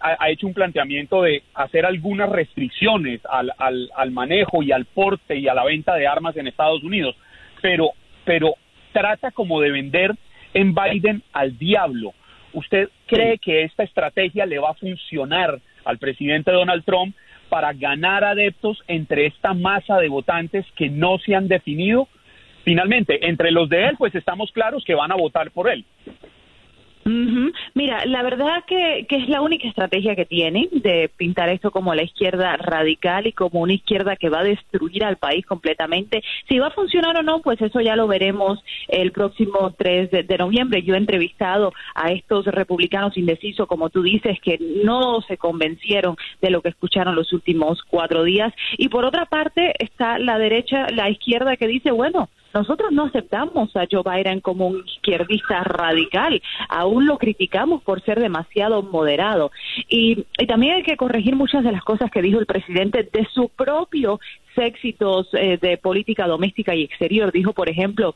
[0.02, 5.38] ha, hecho un planteamiento de hacer algunas restricciones al, al, al, manejo y al porte
[5.38, 7.16] y a la venta de armas en Estados Unidos,
[7.62, 7.92] pero,
[8.24, 8.56] pero
[8.92, 10.12] trata como de vender
[10.54, 12.14] en Biden al diablo.
[12.54, 17.16] ¿Usted cree que esta estrategia le va a funcionar al presidente Donald Trump
[17.50, 22.08] para ganar adeptos entre esta masa de votantes que no se han definido?
[22.64, 25.86] Finalmente, entre los de él, pues estamos claros que van a votar por él.
[27.76, 31.94] Mira, la verdad que, que, es la única estrategia que tiene de pintar esto como
[31.94, 36.24] la izquierda radical y como una izquierda que va a destruir al país completamente.
[36.50, 40.38] Si va a funcionar o no, pues eso ya lo veremos el próximo 3 de,
[40.40, 40.82] noviembre.
[40.82, 46.50] Yo he entrevistado a estos republicanos indecisos, como tú dices, que no se convencieron de
[46.50, 48.52] lo que escucharon los últimos cuatro días.
[48.80, 53.76] Y por otra parte está la derecha, la izquierda que dice, bueno, nosotros no aceptamos
[53.76, 59.52] a Joe Biden como un izquierdista radical, aún lo criticamos por ser demasiado moderado.
[59.90, 63.50] Y, también hay que corregir muchas de las cosas que dijo el presidente de su
[63.50, 64.20] propio
[64.58, 67.32] éxitos eh, de política doméstica y exterior.
[67.32, 68.16] Dijo, por ejemplo,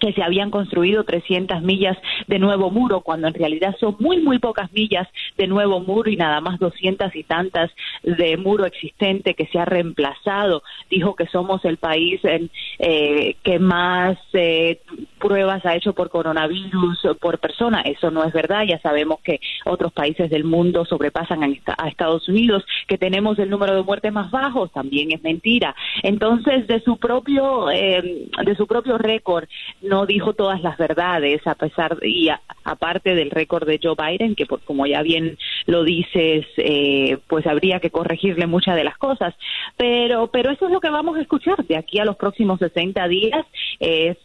[0.00, 4.38] que se habían construido 300 millas de nuevo muro, cuando en realidad son muy, muy
[4.38, 7.70] pocas millas de nuevo muro y nada más 200 y tantas
[8.02, 10.62] de muro existente que se ha reemplazado.
[10.90, 14.80] Dijo que somos el país en, eh, que más eh,
[15.18, 17.80] pruebas ha hecho por coronavirus por persona.
[17.82, 18.64] Eso no es verdad.
[18.64, 23.74] Ya sabemos que otros países del mundo sobrepasan a Estados Unidos, que tenemos el número
[23.74, 25.74] de muertes más bajos, también es mentira.
[26.02, 29.48] Entonces, de su propio, eh, de su propio récord,
[29.88, 32.28] no dijo todas las verdades, a pesar y
[32.64, 37.80] aparte del récord de Joe Biden, que como ya bien lo dices, eh, pues habría
[37.80, 39.34] que corregirle muchas de las cosas.
[39.76, 43.08] Pero, pero eso es lo que vamos a escuchar de aquí a los próximos 60
[43.08, 43.46] días,
[43.80, 44.16] es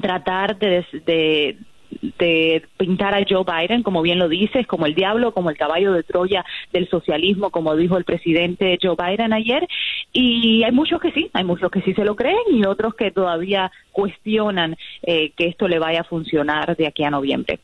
[0.00, 1.56] tratar de, de,
[2.02, 5.92] de pintar a Joe Biden, como bien lo dices, como el diablo, como el caballo
[5.92, 9.66] de Troya del socialismo, como dijo el presidente Joe Biden ayer.
[10.12, 13.10] Y hay muchos que sí, hay muchos que sí se lo creen y otros que
[13.10, 17.58] todavía cuestionan eh, que esto le vaya a funcionar de aquí a noviembre.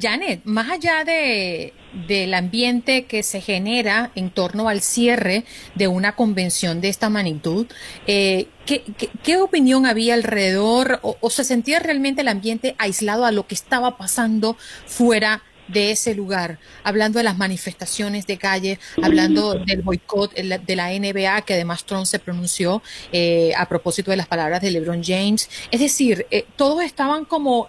[0.00, 1.72] Janet, más allá de,
[2.06, 7.66] del ambiente que se genera en torno al cierre de una convención de esta magnitud,
[8.06, 13.54] eh, ¿qué, opinión había alrededor o, se sentía realmente el ambiente aislado a lo que
[13.54, 20.32] estaba pasando fuera de ese lugar, hablando de las manifestaciones de calle, hablando del boicot
[20.32, 24.70] de la NBA, que además Trump se pronunció eh, a propósito de las palabras de
[24.70, 25.50] LeBron James.
[25.72, 27.68] Es decir, eh, todos estaban como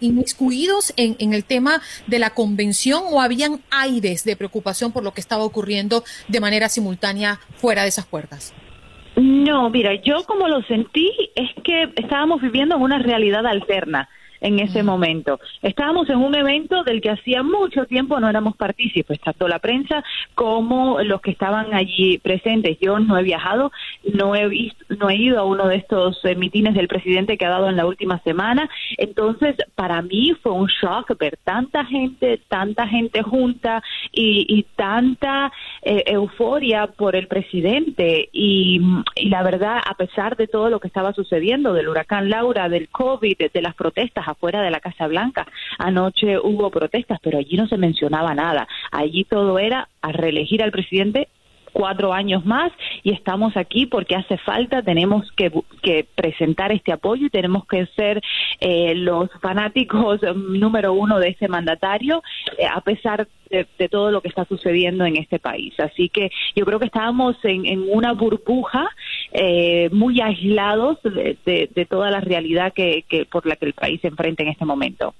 [0.00, 5.12] inmiscuidos en, en el tema de la convención o habían aires de preocupación por lo
[5.12, 8.54] que estaba ocurriendo de manera simultánea fuera de esas puertas?
[9.16, 14.08] No, mira, yo como lo sentí es que estábamos viviendo en una realidad alterna
[14.40, 15.38] en ese momento.
[15.62, 20.02] Estábamos en un evento del que hacía mucho tiempo no éramos partícipes, tanto la prensa
[20.34, 22.78] como los que estaban allí presentes.
[22.80, 23.72] Yo no he viajado,
[24.14, 27.46] no he visto, no he ido a uno de estos eh, mitines del presidente que
[27.46, 28.68] ha dado en la última semana.
[28.96, 36.04] Entonces, para mí fue un shock ver tanta gente, tanta gente junta y, tanta eh,
[36.06, 38.28] euforia por el presidente.
[38.32, 38.80] Y,
[39.16, 42.88] y la verdad, a pesar de todo lo que estaba sucediendo, del huracán Laura, del
[42.88, 45.46] COVID, de las protestas, afuera de la Casa Blanca.
[45.78, 48.66] Anoche hubo protestas, pero allí no se mencionaba nada.
[48.90, 51.28] Allí todo era a reelegir al presidente
[51.72, 55.50] cuatro años más y estamos aquí porque hace falta, tenemos que,
[56.14, 58.20] presentar este apoyo y tenemos que ser
[58.60, 62.22] eh, los fanáticos número uno de este mandatario,
[62.58, 65.74] eh, a pesar de, todo lo que está sucediendo en este país.
[65.80, 68.88] Así que yo creo que estábamos en, una burbuja
[69.32, 74.08] eh, muy aislados de, toda la realidad que, que por la que el país se
[74.08, 75.14] enfrenta en este momento.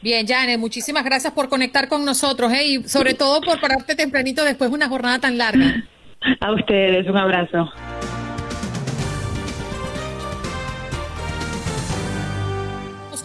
[0.00, 2.64] Bien, Janet, muchísimas gracias por conectar con nosotros ¿eh?
[2.66, 5.84] y sobre todo por pararte tempranito después de una jornada tan larga.
[6.40, 7.70] A ustedes, un abrazo.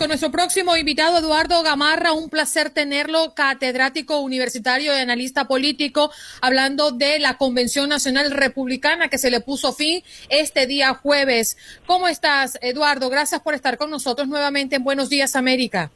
[0.04, 6.12] Con nuestro próximo invitado, Eduardo Gamarra, un placer tenerlo, catedrático universitario y analista político,
[6.42, 11.56] hablando de la Convención Nacional Republicana que se le puso fin este día jueves.
[11.86, 13.10] ¿Cómo estás, Eduardo?
[13.10, 15.90] Gracias por estar con nosotros nuevamente en Buenos Días, América.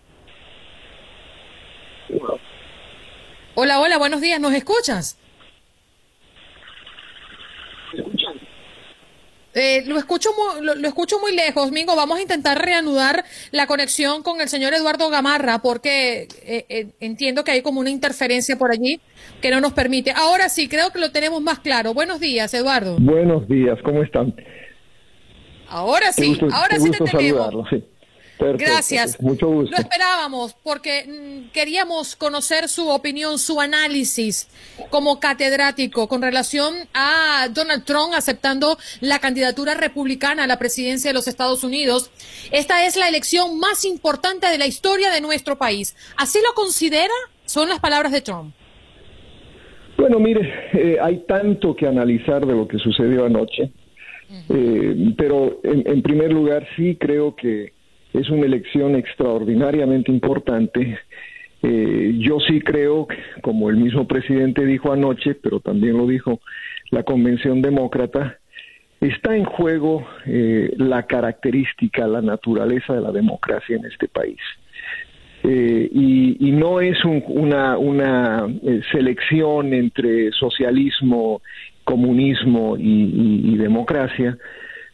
[3.60, 5.18] Hola, hola, buenos días, ¿nos escuchas?
[9.56, 11.96] Eh, lo, escucho muy, lo, escucho muy lejos, Mingo.
[11.96, 17.44] Vamos a intentar reanudar la conexión con el señor Eduardo Gamarra porque eh, eh, entiendo
[17.44, 19.02] que hay como una interferencia por allí
[19.42, 20.12] que no nos permite.
[20.16, 21.96] Ahora sí, creo que lo tenemos más claro.
[21.96, 22.98] Buenos días, Eduardo.
[23.00, 24.36] Buenos días, ¿cómo están?
[25.68, 27.68] Ahora sí, ahora sí te tenemos.
[27.72, 27.84] Sí.
[28.40, 29.20] Gracias.
[29.22, 29.76] Mucho gusto.
[29.76, 34.48] Lo esperábamos porque mm, queríamos conocer su opinión, su análisis
[34.90, 41.14] como catedrático con relación a Donald Trump aceptando la candidatura republicana a la presidencia de
[41.14, 42.12] los Estados Unidos.
[42.52, 45.96] Esta es la elección más importante de la historia de nuestro país.
[46.16, 47.14] ¿Así lo considera?
[47.46, 48.54] Son las palabras de Trump.
[49.98, 53.72] Bueno, mire, eh, hay tanto que analizar de lo que sucedió anoche,
[54.50, 57.77] eh, pero en primer lugar sí creo que
[58.14, 61.00] es una elección extraordinariamente importante.
[61.64, 63.08] Eh, yo sí creo,
[63.42, 66.40] como el mismo presidente dijo anoche, pero también lo dijo
[66.92, 68.38] la Convención Demócrata,
[69.02, 74.40] está en juego eh, la característica, la naturaleza de la democracia en este país.
[75.44, 78.48] Eh, y, no es una, una
[78.92, 81.42] selección entre socialismo,
[81.84, 84.38] comunismo y, democracia,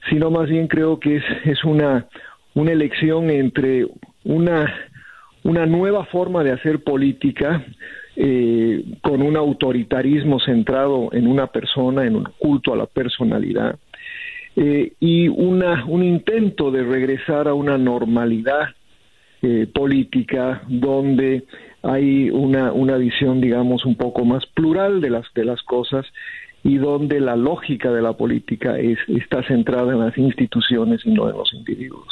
[0.10, 2.08] sino más bien creo que es una,
[2.56, 3.88] una elección entre
[4.24, 4.74] una,
[5.44, 7.66] una nueva forma de hacer política
[8.16, 13.78] eh, con un autoritarismo centrado en una persona, en un culto a la personalidad,
[14.56, 18.70] eh, y una, un intento de regresar a una normalidad
[19.42, 21.44] eh, política donde
[21.82, 26.06] hay una, una visión, digamos, un poco más plural de las, de las cosas
[26.64, 31.30] y donde la lógica de la política es, está centrada en las instituciones y no
[31.30, 32.08] en los individuos.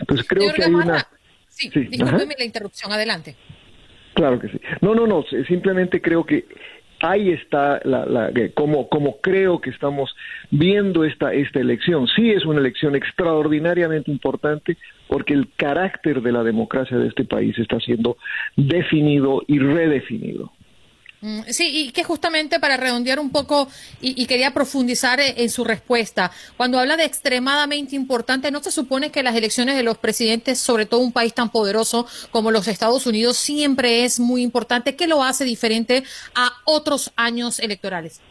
[0.00, 1.06] Entonces creo que hay una...
[1.48, 3.36] Sí, discúlpeme la interrupción, adelante.
[4.14, 4.60] Claro que sí.
[4.80, 6.46] No, no, no, simplemente creo que
[7.00, 10.14] ahí está la, la como, como creo que estamos
[10.50, 12.06] viendo esta, esta elección.
[12.08, 14.76] Sí es una elección extraordinariamente importante
[15.08, 18.16] porque el carácter de la democracia de este país está siendo
[18.56, 20.52] definido y redefinido.
[21.22, 23.68] Mm, sí, y que justamente para redondear un poco,
[24.00, 29.22] y, quería profundizar en, su respuesta, cuando habla de extremadamente importante, ¿no se supone que
[29.22, 33.36] las elecciones de los presidentes, sobre todo un país tan poderoso como los Estados Unidos,
[33.36, 34.96] siempre es muy importante?
[34.96, 36.04] ¿Qué lo hace diferente
[36.34, 38.22] a otros años electorales?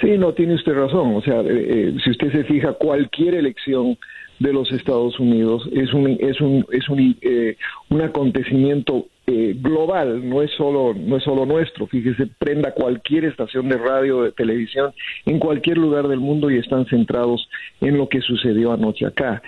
[0.00, 1.16] Sí, no, tiene usted razón.
[1.16, 3.98] O sea, eh, eh, si usted se fija, cualquier elección
[4.38, 7.56] de los Estados Unidos es un, es un, es un, eh,
[7.90, 11.86] un acontecimiento eh, global, no es solo no es solo nuestro.
[11.86, 14.92] Fíjese, prenda cualquier estación de radio, de televisión,
[15.26, 17.48] en cualquier lugar del mundo y están centrados
[17.80, 19.40] en lo que sucedió anoche acá.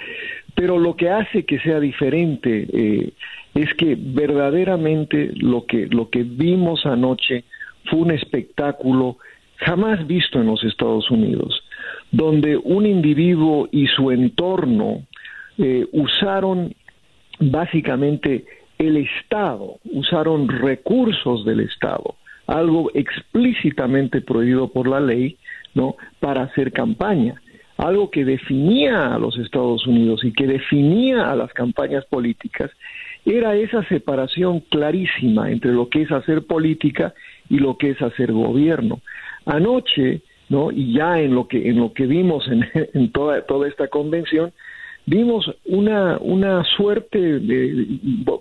[0.55, 3.13] Pero lo que hace que sea diferente eh,
[3.55, 7.45] es que verdaderamente lo que lo que vimos anoche
[7.91, 9.19] fue un espectáculo
[9.57, 11.63] jamás visto en los Estados Unidos,
[12.13, 15.03] donde un individuo y su entorno
[15.59, 16.75] eh, usaron
[17.41, 18.45] básicamente
[18.87, 22.17] el Estado, usaron recursos del Estado,
[22.47, 25.37] algo explícitamente prohibido por la ley,
[25.75, 25.97] ¿no?
[26.21, 27.41] Para hacer campaña,
[27.77, 32.71] algo que definía a los Estados Unidos y que definía a las campañas políticas,
[33.27, 37.15] era esa separación clarísima entre lo que es hacer política
[37.49, 39.01] y lo que es hacer gobierno.
[39.47, 40.71] Anoche, ¿no?
[40.71, 44.53] Y ya en lo que en lo que vimos en, en toda toda esta convención,
[45.07, 47.87] vimos una, una suerte de,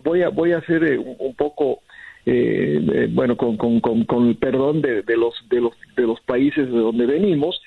[0.04, 1.82] voy a, voy a hacer eh, un, poco,
[2.26, 6.72] eh, bueno, con, con, con, el perdón de, de, los, de, los, de los países
[6.72, 7.62] de donde venimos,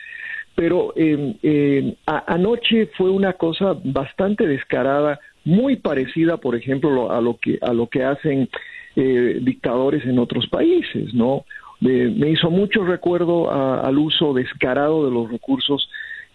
[0.54, 7.58] pero eh, anoche fue una cosa bastante descarada, muy parecida, por ejemplo, a lo que,
[7.60, 8.48] a lo que hacen
[8.96, 11.44] dictadores en otros países, ¿no?
[11.80, 15.86] me hizo mucho recuerdo al uso descarado de los recursos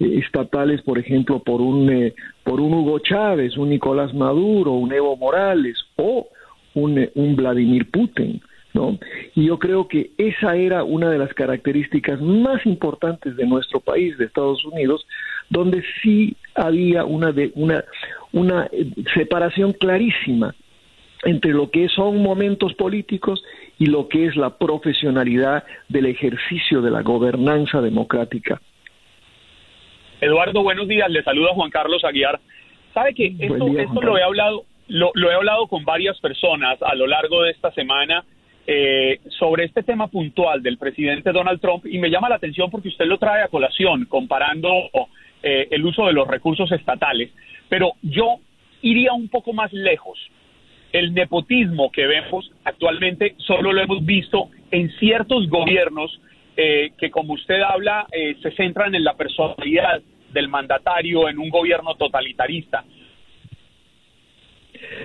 [0.02, 5.16] estatales, por ejemplo, por un, eh, por un Hugo Chávez, un Nicolás Maduro, un Evo
[5.16, 6.28] Morales o
[6.74, 8.41] un, eh, un Vladimir Putin.
[8.74, 8.97] ¿No?
[9.36, 14.18] Y yo creo que esa era una de las características más importantes de nuestro país,
[14.18, 15.06] de Estados Unidos,
[15.49, 17.84] donde sí había una, de, una,
[18.32, 20.56] una eh, separación clarísima
[21.26, 23.43] entre lo que son momentos políticos
[23.78, 28.62] y lo que es la profesionalidad del ejercicio de la gobernanza democrática
[30.22, 31.10] Eduardo, buenos días.
[31.10, 32.40] Le saluda Juan Carlos Aguiar.
[32.94, 37.08] Sabe que esto, esto lo he hablado, lo, he hablado con varias personas a lo
[37.08, 38.24] largo de esta semana
[38.68, 42.90] eh, sobre este tema puntual del presidente Donald Trump y me llama la atención porque
[42.90, 44.70] usted lo trae a colación comparando
[45.42, 47.32] eh, el uso de los recursos estatales.
[47.68, 48.36] Pero yo
[48.84, 50.20] iría un poco más lejos.
[50.94, 56.20] el nepotismo que vemos actualmente solo lo hemos visto en ciertos gobiernos
[56.58, 60.02] eh, que, como usted habla, eh, se centran en la personalidad
[60.32, 62.84] del mandatario en un gobierno totalitarista.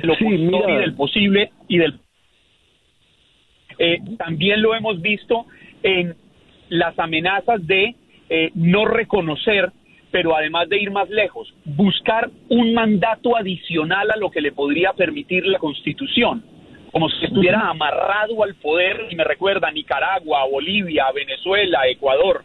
[0.03, 2.01] Lo sí, y del posible y del...
[3.79, 5.47] Eh, también lo hemos visto
[5.83, 6.17] en
[6.71, 7.95] las amenazas de
[8.55, 9.71] no reconocer
[10.17, 14.95] pero además de ir más lejos, buscar un mandato adicional a lo que le podría
[14.95, 16.43] permitir la Constitución,
[16.91, 22.45] como si estuviera amarrado al poder, y me recuerda Nicaragua, Bolivia, Venezuela, Ecuador.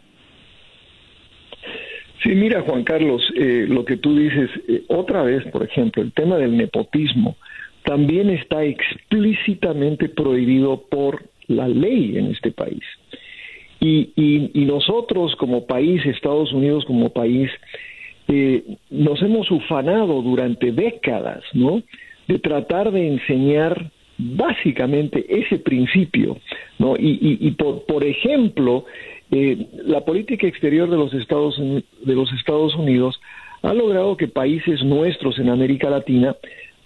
[2.22, 6.12] Sí, mira Juan Carlos, eh, lo que tú dices, eh, otra vez, por ejemplo, el
[6.12, 7.36] tema del nepotismo
[7.84, 12.82] también está explícitamente prohibido por la ley en este país.
[13.80, 17.50] Y, y, nosotros como país, Estados Unidos como país,
[18.28, 21.82] eh, nos hemos ufanado durante décadas, ¿no?
[22.28, 26.38] De tratar de enseñar básicamente ese principio,
[26.78, 26.94] ¿no?
[26.96, 28.84] Y, y por, por, ejemplo,
[29.32, 33.18] eh, la política exterior de los Estados de los Estados Unidos
[33.62, 36.36] ha logrado que países nuestros en América Latina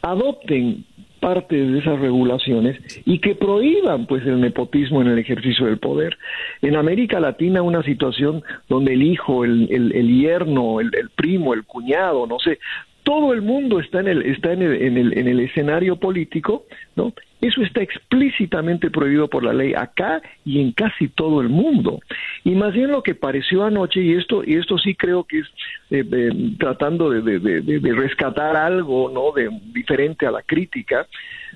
[0.00, 0.84] adopten
[1.18, 6.16] parte de esas regulaciones y que prohíban pues el nepotismo en el ejercicio del poder.
[6.62, 11.64] En América Latina una situación donde el hijo, el, el, yerno, el, el, primo, el
[11.64, 12.60] cuñado, no sé,
[13.02, 16.64] todo el mundo está en el, está en el, en el, en el escenario político,
[16.94, 17.12] ¿no?
[17.40, 22.00] Eso está explícitamente prohibido por la ley acá y en casi todo el mundo.
[22.44, 25.46] Y más bien lo que pareció anoche, y esto, y esto sí creo que es
[25.90, 29.32] eh, eh, tratando de, de, rescatar algo ¿no?
[29.32, 31.06] de, diferente a la crítica,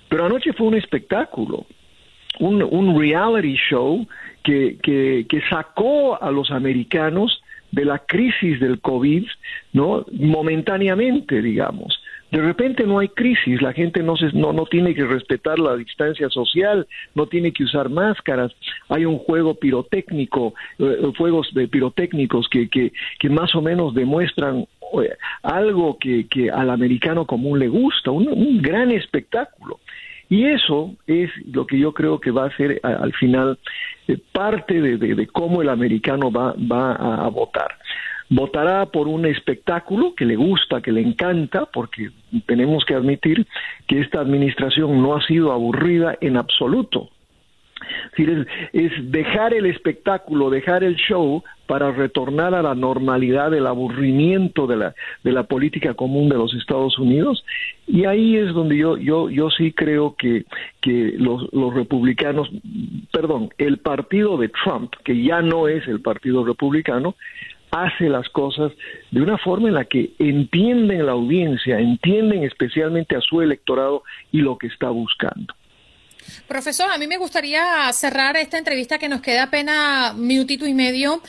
[0.08, 1.66] pero anoche fue un espectáculo,
[2.40, 4.06] un, un reality show
[4.42, 9.26] que, que, que sacó a los americanos de la crisis del COVID,
[9.72, 10.04] ¿no?
[10.12, 12.02] Momentáneamente, digamos.
[12.30, 15.76] De repente no hay crisis, la gente no, se, no, no tiene que respetar la
[15.76, 18.52] distancia social, no tiene que usar máscaras,
[18.88, 24.66] hay un juego pirotécnico, eh, juegos de pirotécnicos que, que, que más o menos demuestran
[25.02, 29.80] eh, algo que, que al americano común le gusta, un gran espectáculo.
[30.30, 33.58] Y eso es lo que yo creo que va a ser al final
[34.06, 37.76] eh, parte de, cómo el americano va, va a, votar.
[38.30, 42.10] Votará por un espectáculo que le gusta, que le encanta, porque
[42.46, 43.46] tenemos que admitir
[43.86, 47.10] que esta administración no ha sido aburrida en absoluto
[48.72, 54.76] es, dejar el espectáculo, dejar el show para retornar a la normalidad del aburrimiento de
[54.76, 57.44] la, de la política común de los Estados Unidos.
[57.86, 60.44] Y ahí es donde yo, yo, yo sí creo que,
[60.80, 62.50] que los, los republicanos,
[63.12, 67.14] perdón, el partido de Trump, que ya no es el partido republicano,
[67.70, 68.72] hace las cosas
[69.10, 74.02] de una forma en la que entienden la audiencia, entienden especialmente a su electorado
[74.32, 75.54] y lo que está buscando.
[76.46, 81.22] Profesor, a mí me gustaría cerrar esta entrevista que nos queda apenas minutito y medio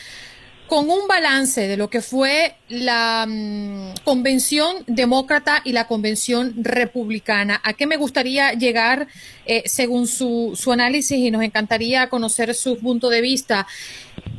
[0.68, 7.60] con un balance de lo que fue la mm, convención demócrata y la convención republicana.
[7.66, 9.08] ¿A qué me gustaría llegar
[9.46, 13.68] eh, según su, su, análisis y nos encantaría conocer su punto de vista?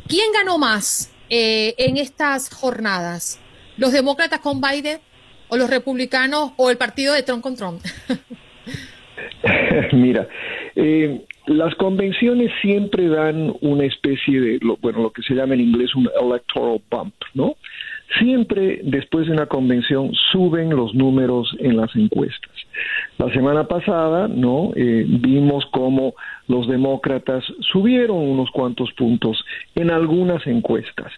[0.08, 3.40] ¿Quién ganó más eh, en estas jornadas?
[3.78, 5.00] ¿Los demócratas con Biden
[5.48, 7.80] o los republicanos o el partido de Trump con Trump?
[9.92, 10.28] Mira,
[10.76, 15.94] eh, las convenciones siempre dan una especie de, bueno, lo que se llama en inglés
[15.94, 17.56] un electoral bump, ¿no?
[18.18, 22.52] Siempre después de una convención suben los números en las encuestas.
[23.18, 24.72] La semana pasada, ¿no?
[24.74, 26.14] Eh, vimos cómo
[26.48, 29.44] los demócratas subieron unos cuantos puntos
[29.74, 31.12] en algunas encuestas.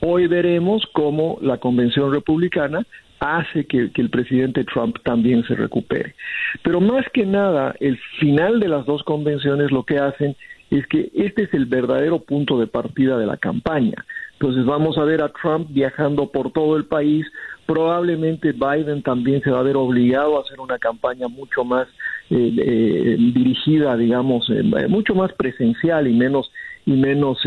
[0.00, 2.84] Hoy veremos cómo la convención republicana
[3.20, 6.14] hace que, el presidente Trump también se recupere.
[6.62, 10.36] Pero más que nada, el final de las dos convenciones lo que hacen
[10.70, 14.04] es que este es el verdadero punto de partida de la campaña.
[14.44, 17.24] Entonces vamos a ver a Trump viajando por todo el país.
[17.64, 21.88] Probablemente Biden también se va a ver obligado a hacer una campaña mucho más
[22.28, 26.52] eh, eh, dirigida, digamos, eh, mucho más presencial y menos
[26.84, 27.38] y menos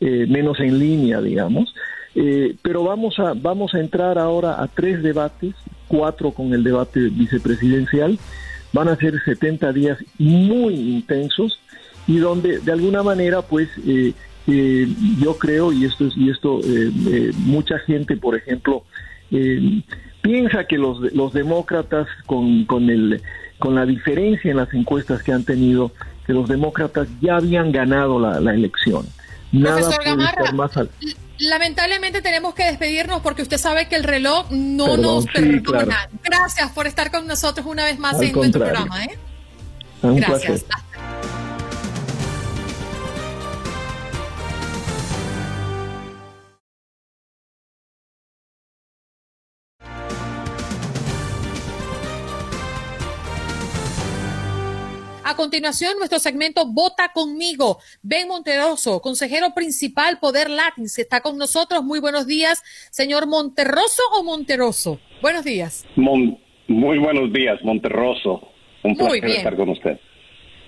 [0.00, 1.74] menos en línea, digamos.
[2.14, 5.54] Eh, pero vamos a, vamos a entrar ahora a tres debates,
[5.88, 8.18] cuatro con el debate vicepresidencial.
[8.74, 11.58] Van a ser 70 días muy intensos
[12.06, 13.70] y donde de alguna manera, pues,
[14.46, 14.88] eh, eh,
[15.20, 16.60] yo creo, y esto, y esto
[17.38, 18.84] mucha gente, por ejemplo,
[20.22, 23.22] piensa que los, los demócratas con, con, el,
[23.58, 25.92] con la diferencia en las encuestas que han tenido,
[26.26, 29.06] que los demócratas ya habían ganado la, la elección.
[29.52, 30.72] Nada ser más.
[31.38, 36.08] Lamentablemente tenemos que despedirnos porque usted sabe que el reloj no nos perdona.
[36.22, 39.04] Gracias por estar con nosotros una vez más en nuestro programa.
[39.04, 39.18] ¿eh?
[40.02, 40.64] Un Gracias.
[55.34, 57.78] A continuación, nuestro segmento Vota conmigo.
[58.02, 61.82] Ben Monteroso, consejero principal Poder Latin, está con nosotros.
[61.82, 62.62] Muy buenos días,
[62.92, 65.00] señor Monterroso o Monteroso.
[65.22, 65.84] Buenos días.
[65.96, 68.48] muy buenos días, Monterroso.
[68.84, 69.98] Un placer estar con usted.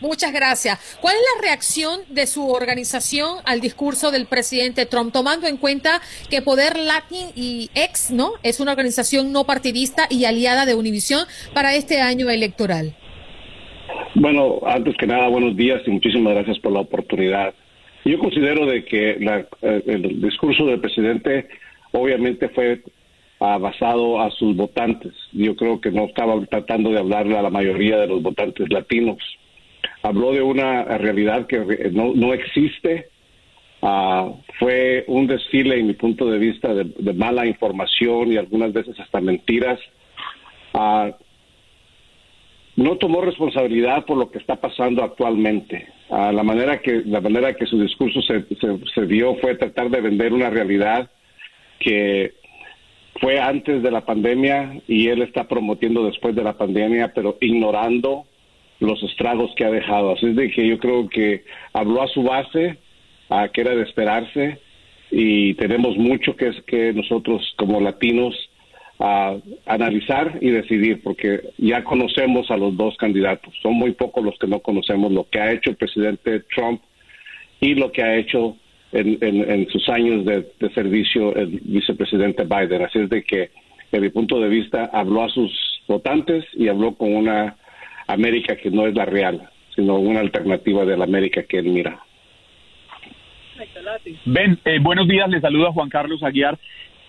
[0.00, 0.98] Muchas gracias.
[1.00, 6.02] ¿Cuál es la reacción de su organización al discurso del presidente Trump, tomando en cuenta
[6.28, 8.32] que Poder Latin y Ex, ¿no?
[8.42, 12.96] Es una organización no partidista y aliada de Univisión para este año electoral.
[14.18, 17.52] Bueno, antes que nada, buenos días y muchísimas gracias por la oportunidad.
[18.02, 21.48] Yo considero de que eh, el discurso del presidente
[21.92, 22.80] obviamente fue
[23.40, 25.12] ah, basado a sus votantes.
[25.32, 29.18] Yo creo que no estaba tratando de hablarle a la mayoría de los votantes latinos.
[30.02, 33.08] Habló de una realidad que no, existe.
[33.82, 38.98] Ah, fue un desfile, en mi punto de vista, de, mala información y algunas veces
[38.98, 39.78] hasta mentiras.
[40.72, 41.12] Uh,
[42.76, 45.88] no tomó responsabilidad por lo que está pasando actualmente.
[46.10, 48.44] la manera que la manera que su discurso se,
[48.94, 51.10] se, dio fue tratar de vender una realidad
[51.80, 52.34] que
[53.20, 58.26] fue antes de la pandemia y él está promoviendo después de la pandemia, pero ignorando
[58.78, 60.12] los estragos que ha dejado.
[60.12, 62.76] Así es de que yo creo que habló a su base,
[63.30, 64.60] a que era de esperarse,
[65.10, 68.34] y tenemos mucho que es que nosotros como latinos
[68.98, 69.36] a
[69.66, 73.54] analizar y decidir, porque ya conocemos a los dos candidatos.
[73.62, 76.80] Son muy pocos los que no conocemos lo que ha hecho el presidente Trump
[77.60, 78.56] y lo que ha hecho
[78.92, 82.82] en, sus años de, servicio el vicepresidente Biden.
[82.82, 83.50] Así es de que,
[83.90, 85.52] desde mi punto de vista, habló a sus
[85.86, 87.56] votantes y habló con una
[88.06, 92.00] América que no es la real, sino una alternativa de la América que él mira.
[94.26, 96.58] Ben, eh, buenos días, le saluda Juan Carlos Aguiar.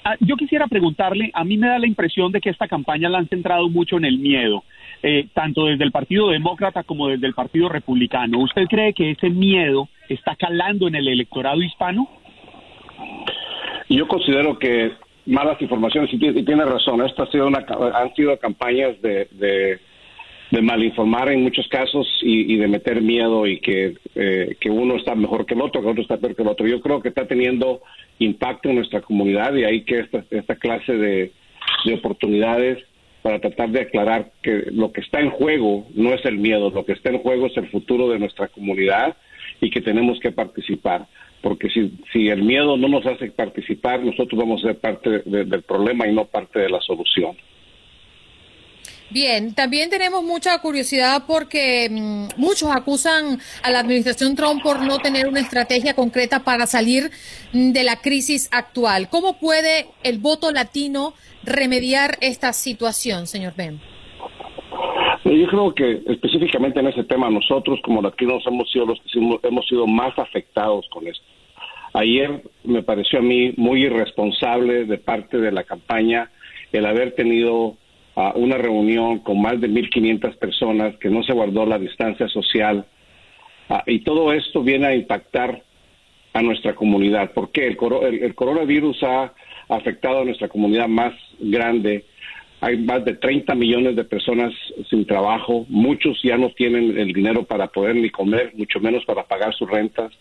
[0.09, 3.17] Ah, yo quisiera preguntarle, a mí me da la impresión de que esta campaña la
[3.17, 4.63] han centrado mucho en el miedo,
[5.03, 8.39] eh, tanto desde el Partido Demócrata como desde el Partido Republicano.
[8.39, 12.07] ¿Usted cree que ese miedo está calando en el electorado hispano?
[13.89, 14.93] Yo considero que
[15.25, 19.77] malas informaciones, y tiene, razón, Estas ha sido una, han sido campañas de,
[20.51, 25.45] malinformar en muchos casos y, de meter miedo y que, eh, que uno está mejor
[25.45, 26.67] que el otro, que otro está peor que el otro.
[26.67, 27.81] Yo creo que está teniendo
[28.19, 31.31] impacto en nuestra comunidad y ahí que esta, esta clase de,
[31.93, 32.83] oportunidades
[33.21, 36.85] para tratar de aclarar que lo que está en juego no es el miedo, lo
[36.85, 39.15] que está en juego es el futuro de nuestra comunidad
[39.61, 41.07] y que tenemos que participar.
[41.41, 45.61] Porque si, si el miedo no nos hace participar, nosotros vamos a ser parte del
[45.63, 47.37] problema y no parte de la solución.
[49.09, 54.99] Bien, también tenemos mucha curiosidad porque mm, muchos acusan a la administración Trump por no
[54.99, 57.09] tener una estrategia concreta para salir
[57.53, 59.07] de la crisis actual.
[59.09, 63.79] ¿Cómo puede el voto latino remediar esta situación, señor Ben?
[65.23, 69.67] Yo creo que específicamente en ese tema nosotros como latinos hemos sido los que hemos
[69.67, 71.23] sido más afectados con esto.
[71.93, 76.29] Ayer me pareció a mí muy irresponsable de parte de la campaña
[76.71, 77.77] el haber tenido
[78.17, 82.83] a una reunión con más de 1.500 personas, que no se guardó la distancia social.
[83.69, 85.61] Ah, y todo esto viene a impactar
[86.33, 87.31] a nuestra comunidad.
[87.33, 87.67] ¿Por qué?
[87.67, 87.77] El,
[88.23, 89.33] el, coronavirus ha
[89.69, 92.05] afectado a nuestra comunidad más grande.
[92.59, 94.51] Hay más de 30 millones de personas
[94.89, 95.67] sin trabajo.
[95.69, 99.69] Muchos ya no tienen el dinero para poder ni comer, mucho menos para pagar sus
[99.69, 100.11] rentas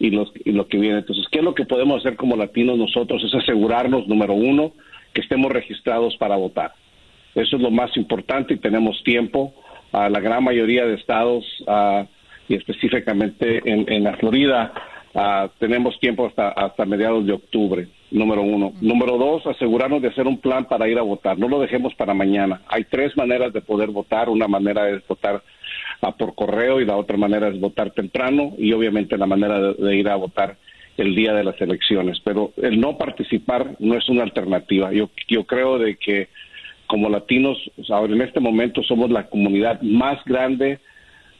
[0.00, 0.98] y, los, y lo que viene.
[0.98, 3.22] Entonces, ¿qué es lo que podemos hacer como latinos nosotros?
[3.22, 4.72] Es asegurarnos, número uno,
[5.12, 6.72] que estemos registrados para votar.
[7.34, 9.54] Eso es lo más importante y tenemos tiempo.
[9.92, 11.44] a la gran mayoría de estados
[12.48, 14.72] y específicamente en, la Florida
[15.58, 18.72] tenemos tiempo hasta, hasta mediados de octubre, número uno.
[18.80, 21.38] Número dos, asegurarnos de hacer un plan para ir a votar.
[21.38, 22.62] No lo dejemos para mañana.
[22.68, 24.28] Hay tres maneras de poder votar.
[24.28, 25.42] Una manera es votar
[26.12, 30.08] por correo y la otra manera es votar temprano y obviamente la manera de ir
[30.08, 30.56] a votar
[30.96, 32.20] el día de las elecciones.
[32.24, 34.92] Pero el no participar no es una alternativa.
[34.92, 36.28] Yo, yo creo de que
[36.86, 37.58] como latinos,
[37.88, 40.80] ahora en este momento somos la comunidad más grande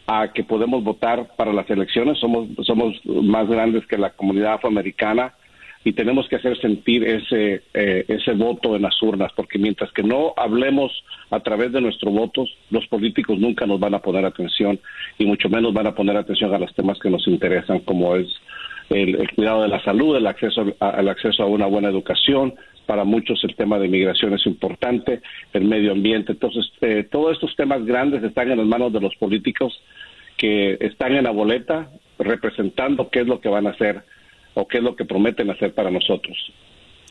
[0.06, 5.34] a que podemos votar para las elecciones, somos, somos más grandes que la comunidad afroamericana
[5.84, 10.02] y tenemos que hacer sentir ese, eh, ese voto en las urnas, porque mientras que
[10.02, 14.80] no hablemos a través de nuestros votos, los políticos nunca nos van a poner atención
[15.18, 18.28] y mucho menos van a poner atención a los temas que nos interesan, como es
[18.88, 22.54] el, cuidado de la salud, el acceso, el acceso a una buena educación,
[22.86, 25.20] para muchos el tema de migración es importante,
[25.52, 26.32] el medio ambiente.
[26.32, 29.80] Entonces, eh, todos estos temas grandes están en las manos de los políticos
[30.36, 34.02] que están en la boleta representando qué es lo que van a hacer
[34.54, 36.36] o qué es lo que prometen hacer para nosotros.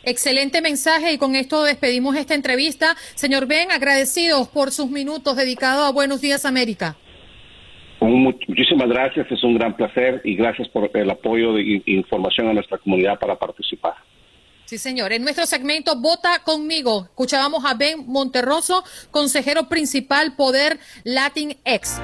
[0.05, 2.95] Excelente mensaje y con esto despedimos esta entrevista.
[3.15, 6.97] Señor Ben, agradecidos por sus minutos dedicados a Buenos Días América.
[8.01, 12.77] Muchísimas gracias, es un gran placer y gracias por el apoyo de información a nuestra
[12.77, 13.93] comunidad para participar.
[14.73, 15.13] Sí, señor.
[15.13, 21.99] En nuestro segmento Vota conmigo, escuchábamos a Ben Monterroso, consejero principal Poder Latin X.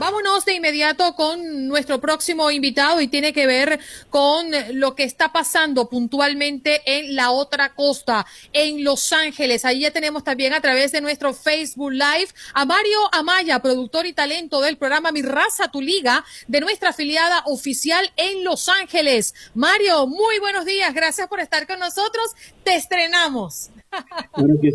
[0.00, 3.78] Vámonos de inmediato con nuestro próximo invitado y tiene que ver
[4.08, 8.24] con lo que está pasando puntualmente en la otra costa,
[8.54, 9.66] en Los Ángeles.
[9.66, 14.14] Ahí ya tenemos también a través de nuestro Facebook Live a Mario Amaya, productor y
[14.14, 19.34] talento del programa Mi Raza, Tu Liga, de nuestra afiliada oficial en Los Ángeles.
[19.52, 20.94] Mario, muy buenos días.
[20.94, 22.34] Gracias por estar con nosotros.
[22.64, 23.68] Te estrenamos.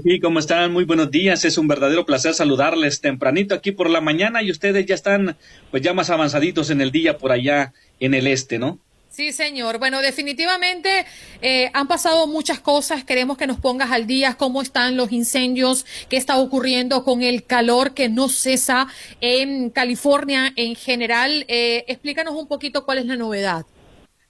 [0.03, 0.73] Sí, ¿cómo están?
[0.73, 1.45] Muy buenos días.
[1.45, 5.37] Es un verdadero placer saludarles tempranito aquí por la mañana y ustedes ya están
[5.71, 8.79] pues ya más avanzaditos en el día por allá en el este, ¿no?
[9.15, 9.79] Sí, señor.
[9.79, 11.05] Bueno, definitivamente
[11.41, 13.05] eh, han pasado muchas cosas.
[13.05, 17.45] Queremos que nos pongas al día cómo están los incendios, qué está ocurriendo con el
[17.45, 18.87] calor que no cesa
[19.21, 21.45] en California en general.
[21.47, 23.65] Eh, explícanos un poquito cuál es la novedad.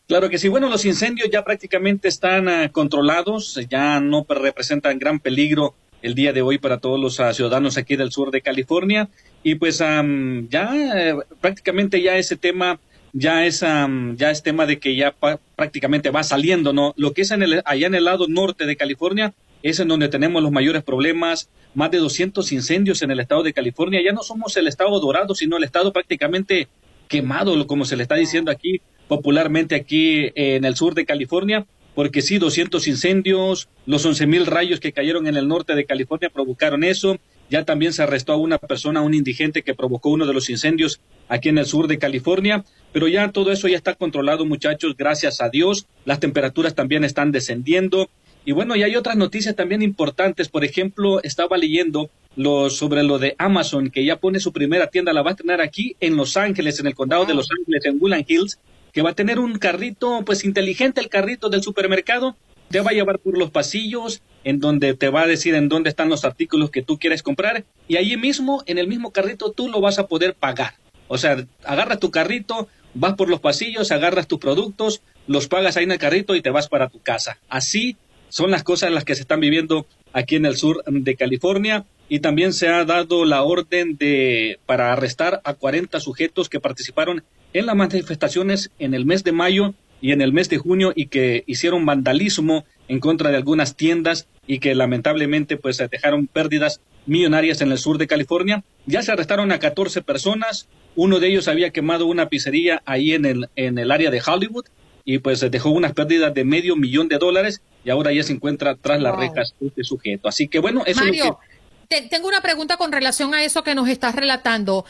[0.08, 0.50] Claro que sí.
[0.50, 6.32] Bueno, los incendios ya prácticamente están ah, controlados, ya no representan gran peligro el día
[6.32, 9.10] de hoy para todos los ah, ciudadanos aquí del sur de California.
[9.42, 12.80] Y pues ya eh, prácticamente ya ese tema
[13.14, 15.16] ya es, ya es tema de que ya
[15.56, 16.94] prácticamente va saliendo, ¿no?
[16.98, 19.34] Lo que es en el, allá en el lado norte de California
[19.64, 23.54] es en donde tenemos los mayores problemas, más de 200 incendios en el estado de
[23.54, 24.02] California.
[24.04, 26.68] Ya no somos el estado dorado, sino el estado prácticamente
[27.08, 32.22] quemado, como se le está diciendo aquí popularmente aquí en el sur de California, porque
[32.22, 36.84] sí, 200 incendios, los 11 mil rayos que cayeron en el norte de California provocaron
[36.84, 37.18] eso.
[37.50, 41.00] Ya también se arrestó a una persona, un indigente que provocó uno de los incendios
[41.30, 42.66] aquí en el sur de California.
[42.92, 45.86] Pero ya todo eso ya está controlado, muchachos, gracias a Dios.
[46.04, 48.10] Las temperaturas también están descendiendo.
[48.44, 50.50] Y bueno, y hay otras noticias también importantes.
[50.50, 55.14] Por ejemplo, estaba leyendo lo, sobre lo de Amazon, que ya pone su primera tienda,
[55.14, 58.00] la va a tener aquí en Los Ángeles, en el condado de Los Ángeles, en
[58.02, 58.60] Woodland Hills
[58.96, 62.38] que va a tener un carrito, pues inteligente, el carrito del supermercado,
[62.70, 65.90] te va a llevar por los pasillos, en donde te va a decir en dónde
[65.90, 69.68] están los artículos que tú quieres comprar, y ahí mismo, en el mismo carrito, tú
[69.68, 70.76] lo vas a poder pagar.
[71.10, 75.84] O sea, agarras tu carrito, vas por los pasillos, agarras tus productos, los pagas ahí
[75.84, 77.38] en el carrito y te vas para tu casa.
[77.50, 77.98] Así
[78.30, 82.22] son las cosas las que se están viviendo aquí en el sur de California y
[82.22, 87.24] también se ha dado la orden de para arrestar a 40 sujetos que participaron
[87.56, 91.08] en las manifestaciones en el mes de mayo y en el mes de junio y
[91.08, 97.62] que hicieron vandalismo en contra de algunas tiendas y que lamentablemente pues dejaron pérdidas millonarias
[97.62, 98.66] en el sur de California.
[98.86, 103.24] Ya se arrestaron a 14 personas, uno de ellos había quemado una pizzería ahí en
[103.24, 104.66] el, en el área de Hollywood
[105.06, 108.76] y pues dejó unas pérdidas de medio millón de dólares y ahora ya se encuentra
[108.76, 110.28] tras las rejas este sujeto.
[110.28, 111.40] Así que bueno, eso es lo
[111.88, 112.02] que...
[112.10, 114.84] tengo una pregunta con relación a eso que nos estás relatando.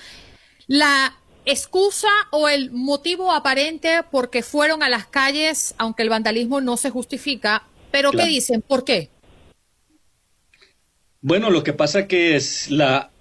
[0.66, 1.16] La
[1.46, 6.90] excusa o el motivo aparente porque fueron a las calles, aunque el vandalismo no se
[6.90, 8.62] justifica, pero ¿qué dicen?
[8.62, 9.10] ¿Por qué?
[11.22, 13.12] Bueno, lo que pasa que es la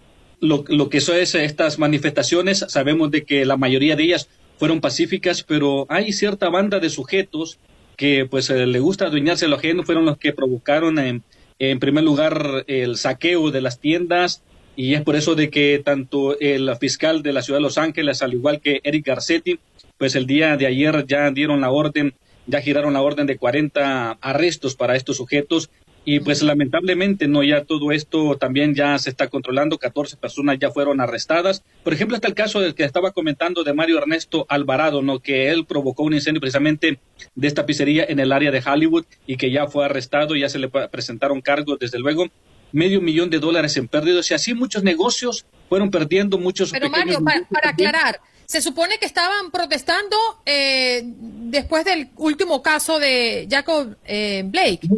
[0.41, 4.81] lo, lo que son es estas manifestaciones, sabemos de que la mayoría de ellas fueron
[4.81, 7.59] pacíficas, pero hay cierta banda de sujetos
[7.97, 11.23] que pues eh, le gusta adueñarse lo ajeno, fueron los que provocaron en,
[11.59, 14.43] en primer lugar el saqueo de las tiendas,
[14.77, 18.23] y es por eso de que tanto el fiscal de la ciudad de Los Ángeles,
[18.23, 19.59] al igual que Eric Garcetti,
[19.99, 22.15] pues el día de ayer ya dieron la orden,
[22.47, 25.71] ya giraron la orden de 40 arrestos para estos sujetos
[26.07, 30.71] y pues lamentablemente no ya todo esto también ya se está controlando, 14 personas ya
[30.71, 31.63] fueron arrestadas.
[31.83, 35.21] Por ejemplo, está el caso del que estaba comentando de Mario Ernesto Alvarado, ¿no?
[35.21, 36.99] que él provocó un incendio precisamente
[37.35, 40.59] de esta pizzería en el área de Hollywood y que ya fue arrestado, ya se
[40.59, 42.27] le presentaron cargos desde luego
[42.75, 46.73] medio millón de dólares en pérdidas y así muchos negocios fueron perdiendo muchos.
[46.73, 53.47] Pero Mario, para, aclarar, se supone que estaban protestando eh, después del último caso de
[53.49, 54.89] Jacob eh, Blake.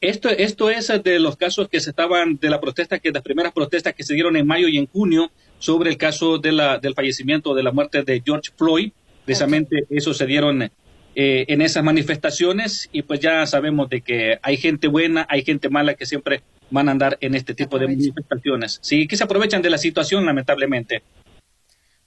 [0.00, 3.52] Esto, esto es de los casos que se estaban, de la protesta, que las primeras
[3.52, 6.94] protestas que se dieron en mayo y en junio sobre el caso de la, del
[6.94, 8.92] fallecimiento, de la muerte de George Floyd.
[9.24, 10.70] Precisamente eso se dieron
[11.18, 15.70] eh, en esas manifestaciones y pues ya sabemos de que hay gente buena, hay gente
[15.70, 18.78] mala que siempre van a andar en este tipo de manifestaciones.
[18.82, 21.02] Sí, que se aprovechan de la situación, lamentablemente.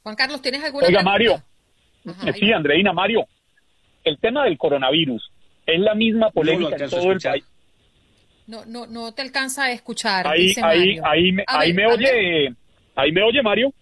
[0.03, 1.43] Juan Carlos, ¿tienes alguna Oiga, Mario.
[2.39, 3.25] sí, Andreina, Mario.
[4.03, 5.31] El tema del coronavirus
[5.65, 7.43] es la misma polémica en todo el país.
[8.45, 10.27] No, no, no te alcanza a escuchar.
[10.27, 12.53] Ahí, ahí, ahí, me, ahí me oye,
[12.95, 13.73] ahí me oye Mario.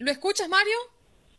[0.00, 0.76] ¿Lo escuchas, Mario?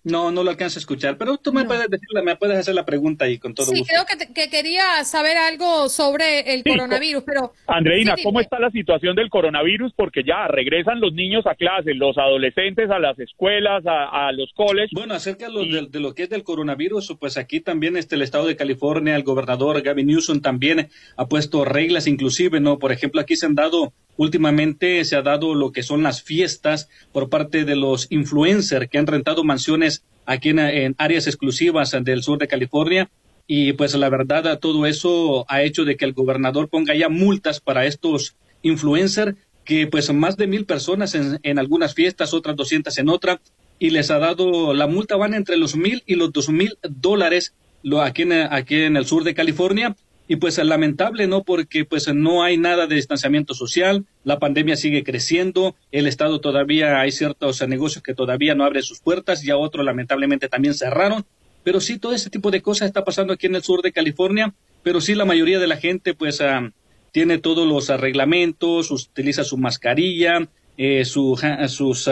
[0.06, 2.86] No, no lo alcanzo a escuchar, pero tú me puedes decir, me puedes hacer la
[2.86, 3.86] pregunta y con todo sí, gusto.
[3.86, 7.54] Sí, creo que, quería saber algo sobre el coronavirus, pero...
[7.66, 9.94] Andreina, ¿cómo está la situación del coronavirus?
[9.96, 14.92] Porque ya regresan los niños a clases, los adolescentes a las escuelas, a, los coles.
[14.94, 18.56] Bueno, acerca de, lo que es del coronavirus, pues aquí también este, el estado de
[18.56, 22.78] California, el gobernador Gavin Newsom también ha puesto reglas inclusive, ¿no?
[22.78, 26.90] Por ejemplo, aquí se han dado Últimamente se ha dado lo que son las fiestas
[27.12, 32.38] por parte de los influencers que han rentado mansiones aquí en, áreas exclusivas del sur
[32.38, 33.10] de California.
[33.48, 37.60] Y pues la verdad, todo eso ha hecho de que el gobernador ponga ya multas
[37.60, 43.10] para estos influencers, que pues más de mil personas en, algunas fiestas, otras doscientas en
[43.10, 43.42] otra,
[43.78, 47.54] y les ha dado, la multa van entre los mil y los dos mil dólares
[48.02, 49.96] aquí, aquí en el sur de California
[50.28, 51.44] y pues es lamentable, ¿no?
[51.44, 57.00] Porque pues no hay nada de distanciamiento social, la pandemia sigue creciendo, el Estado todavía
[57.00, 61.26] hay ciertos negocios que todavía no abren sus puertas, ya otros lamentablemente también cerraron,
[61.64, 64.54] pero sí todo ese tipo de cosas está pasando aquí en el sur de California,
[64.84, 66.72] pero sí la mayoría de la gente pues ah,
[67.12, 70.48] tiene todos los reglamentos, utiliza su mascarilla,
[70.78, 72.10] eh, su, sus,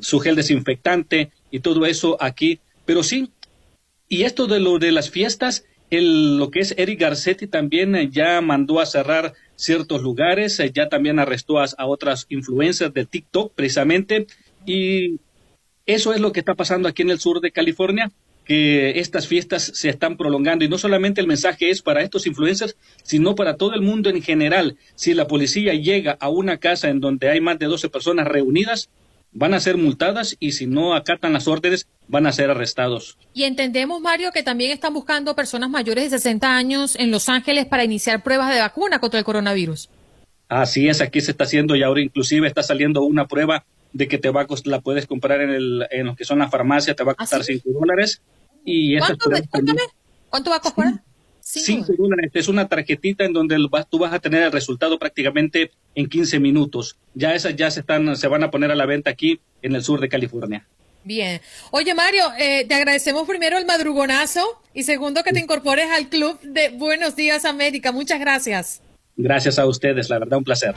[0.00, 3.30] su gel desinfectante y todo eso aquí, pero sí,
[4.08, 8.40] y esto de lo de las fiestas, lo que es Eric Garcetti también eh, ya
[8.40, 14.26] mandó a cerrar ciertos lugares, eh, ya también arrestó a, otras influencers de TikTok precisamente
[14.66, 15.20] y
[15.86, 18.10] eso es lo que está pasando aquí en el sur de California
[18.44, 22.76] que estas fiestas se están prolongando y no solamente el mensaje es para estos influencers,
[23.02, 24.76] sino para todo el mundo en general.
[24.94, 28.90] Si la policía llega a una casa en donde hay más de 12 personas reunidas,
[29.34, 33.18] van a ser multadas y si no acatan las órdenes van a ser arrestados.
[33.34, 37.66] Y entendemos, Mario, que también están buscando personas mayores de 60 años en Los Ángeles
[37.66, 39.90] para iniciar pruebas de vacuna contra el coronavirus.
[40.48, 44.18] Así es, aquí se está haciendo y ahora inclusive está saliendo una prueba de que
[44.18, 47.04] te va a la puedes comprar en, el, en lo que son las farmacias, te
[47.04, 48.22] va a costar ¿Ah, 5 dólares.
[48.64, 49.30] Y ¿Cuánto,
[50.30, 51.02] ¿Cuánto va a costar?
[51.44, 51.84] Sí,
[52.32, 53.58] Es una tarjetita en donde
[53.90, 56.96] tú vas a tener el resultado prácticamente en 15 minutos.
[57.12, 59.84] Ya esas ya se, están, se van a poner a la venta aquí en el
[59.84, 60.66] sur de California.
[61.04, 61.42] Bien.
[61.70, 66.40] Oye, Mario, eh, te agradecemos primero el madrugonazo y segundo que te incorpores al club
[66.40, 67.92] de Buenos Días América.
[67.92, 68.80] Muchas gracias.
[69.14, 70.74] Gracias a ustedes, la verdad, un placer.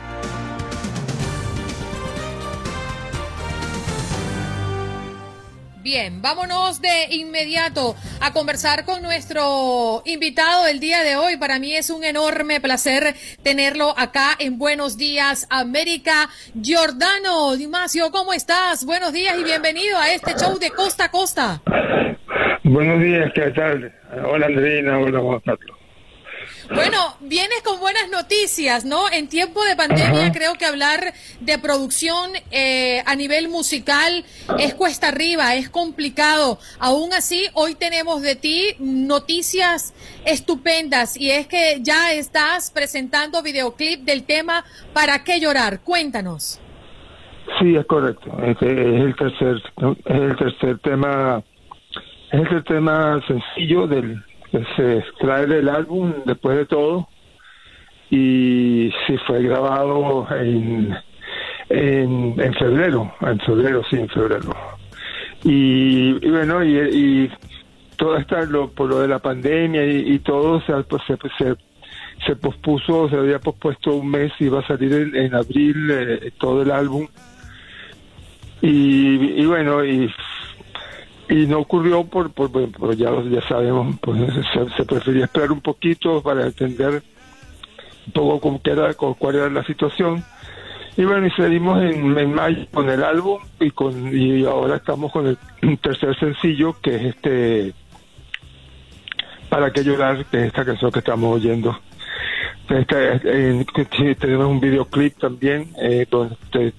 [5.88, 11.38] Bien, vámonos de inmediato a conversar con nuestro invitado del día de hoy.
[11.38, 16.28] Para mí es un enorme placer tenerlo acá en Buenos Días América.
[16.54, 18.86] Giordano Dimasio, ¿cómo estás?
[18.86, 21.62] Buenos días y bienvenido a este show de Costa a Costa.
[22.66, 23.90] Buenos días, ¿qué tal?
[24.26, 25.42] Hola Andrina, hola Juan
[26.74, 29.10] bueno, vienes con buenas noticias, ¿no?
[29.12, 34.26] En tiempo de pandemia creo que hablar de producción eh, a nivel musical
[34.60, 36.60] es cuesta arriba, es complicado.
[36.80, 39.94] Aún así, hoy tenemos de ti noticias
[40.26, 45.82] estupendas y es que ya estás presentando videoclip del tema ¿Para qué llorar?
[45.84, 46.60] Cuéntanos.
[47.60, 48.32] Sí, es correcto.
[48.44, 49.62] Es, el tercer,
[50.06, 51.44] es el tercer tema,
[52.32, 57.08] es el tema sencillo del se extrae del álbum después de todo
[58.10, 60.96] y sí fue grabado en,
[61.70, 64.56] en, febrero, en febrero, sí, en febrero.
[65.44, 67.30] Y, bueno, y,
[67.98, 71.56] todo está lo, por lo de la pandemia y, todo se, pues, se,
[72.26, 76.62] se, pospuso, se había pospuesto un mes y iba a salir en, abril eh, todo
[76.62, 77.08] el álbum.
[78.62, 80.10] Y, y bueno, y
[81.30, 82.50] y no ocurrió por, por,
[82.96, 84.20] ya, ya sabemos, pues
[84.76, 87.04] se, prefería esperar un poquito para entender
[88.06, 90.24] un poco cómo era, cuál era la situación.
[90.96, 95.28] Y bueno, y salimos en, mayo con el álbum y con y ahora estamos con
[95.28, 97.74] el tercer sencillo que es este
[99.48, 101.78] Para que llorar, que es esta canción que estamos oyendo.
[102.68, 106.74] tenemos un videoclip también eh, donde estoy,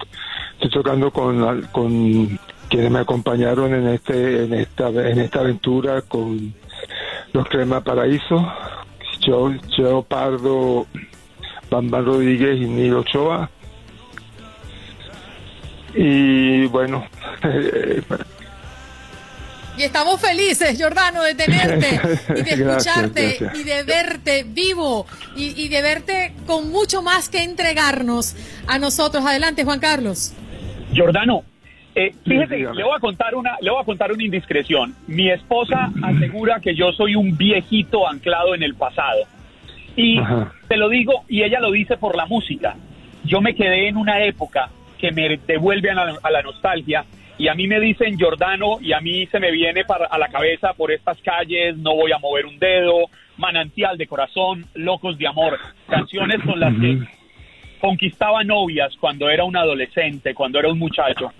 [0.72, 2.38] tocando con, con
[2.68, 6.54] quienes me acompañaron en este en esta en esta aventura con
[7.32, 8.52] los Crema Paraíso,
[9.20, 10.86] yo, yo Pardo,
[11.70, 13.50] Bambán Rodríguez y Nilo Ochoa.
[15.94, 17.04] Y bueno,
[19.76, 22.00] y estamos felices, Jordano, de tenerte
[22.36, 27.42] y de escucharte y de verte vivo y, y, de verte con mucho más que
[27.42, 29.24] entregarnos a nosotros.
[29.24, 30.32] Adelante, Juan Carlos.
[30.94, 31.44] Jordano,
[31.99, 34.94] eh, fíjese, le voy a contar una, le voy a contar una indiscreción.
[35.09, 39.18] Mi esposa asegura que yo soy un viejito anclado en el pasado.
[39.96, 40.20] Y
[40.68, 42.76] te lo digo, y ella lo dice por la música.
[43.24, 47.05] Yo me quedé en una época que me devuelve a la, nostalgia
[47.36, 50.28] y a mí me dicen Jordano y a mí se me viene para, a la
[50.28, 53.07] cabeza por estas calles, no voy a mover un dedo,
[53.38, 56.99] manantial de corazón, locos de amor, canciones con las que
[57.80, 61.32] conquistaba novias cuando era un adolescente, cuando era un muchacho.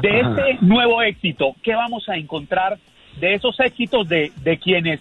[0.00, 2.78] De ese nuevo éxito, ¿qué vamos a encontrar
[3.20, 5.00] de esos éxitos de, de quienes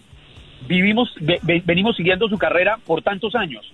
[0.67, 1.13] vivimos,
[1.63, 3.65] venimos siguiendo su carrera por tantos años?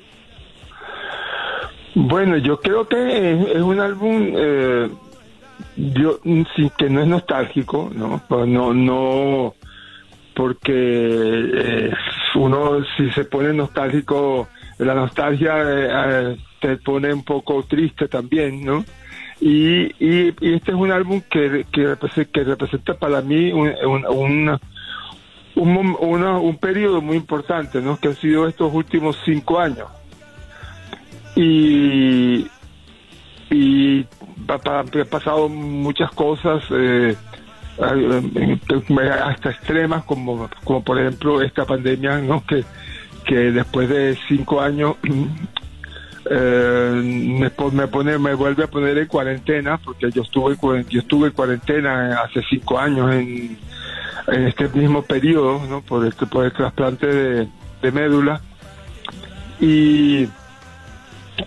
[1.95, 4.89] Bueno, yo creo que es, un álbum eh,
[5.75, 6.19] yo
[6.55, 9.55] sí que no es nostálgico, no, pues no, no,
[10.35, 11.91] porque eh,
[12.35, 14.47] uno si se pone nostálgico,
[14.77, 18.85] la nostalgia eh, te pone un poco triste también, ¿no?
[19.39, 24.59] Y, y, este es un álbum que, que, representa, para mí un, un,
[25.55, 27.97] un, un periodo muy importante, ¿no?
[27.97, 29.87] Que han sido estos últimos cinco años.
[31.35, 32.47] Y,
[33.51, 34.05] y
[34.47, 37.15] ha pasado muchas cosas eh,
[37.79, 42.43] hasta extremas, como, como por ejemplo esta pandemia, ¿no?
[42.45, 42.63] Que,
[43.25, 44.95] que después de cinco años
[46.29, 50.55] eh, me, me, pone, me vuelve a poner en cuarentena, porque yo estuve,
[50.89, 53.57] yo estuve en cuarentena hace cinco años en
[54.27, 58.41] en este mismo periodo, por, este, el trasplante de, médula.
[59.59, 60.27] Y,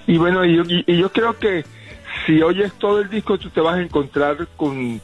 [0.07, 1.65] y bueno, y, yo creo que
[2.27, 5.01] si oyes todo el disco, tú te vas a encontrar con,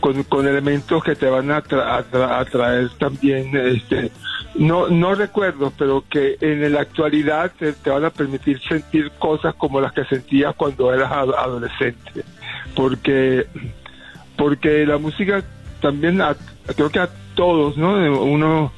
[0.00, 4.10] con, elementos que te van a, traer también, este,
[4.54, 9.80] no, no recuerdo, pero que en la actualidad te, van a permitir sentir cosas como
[9.80, 12.24] las que sentías cuando eras adolescente.
[12.74, 13.46] Porque,
[14.36, 15.42] porque la música
[15.80, 16.20] también
[16.76, 17.94] creo que a todos, ¿no?
[18.22, 18.72] Uno,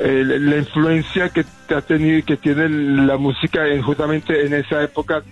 [0.00, 2.68] eh, la influencia que ha tenido y que tiene
[3.06, 5.22] la música en, justamente en esa época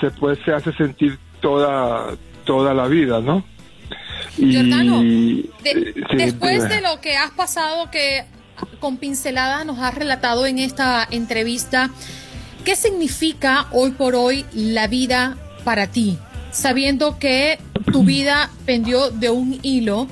[0.00, 2.14] se puede, se hace sentir toda,
[2.44, 3.44] toda la vida, ¿no?
[4.38, 4.56] Y,
[5.64, 8.24] eh, después de lo que has pasado, que
[8.80, 11.90] con pinceladas nos has relatado en esta entrevista,
[12.64, 16.18] ¿qué significa hoy por hoy la vida para ti?
[16.50, 17.58] Sabiendo que
[17.92, 20.06] tu vida pendió de un hilo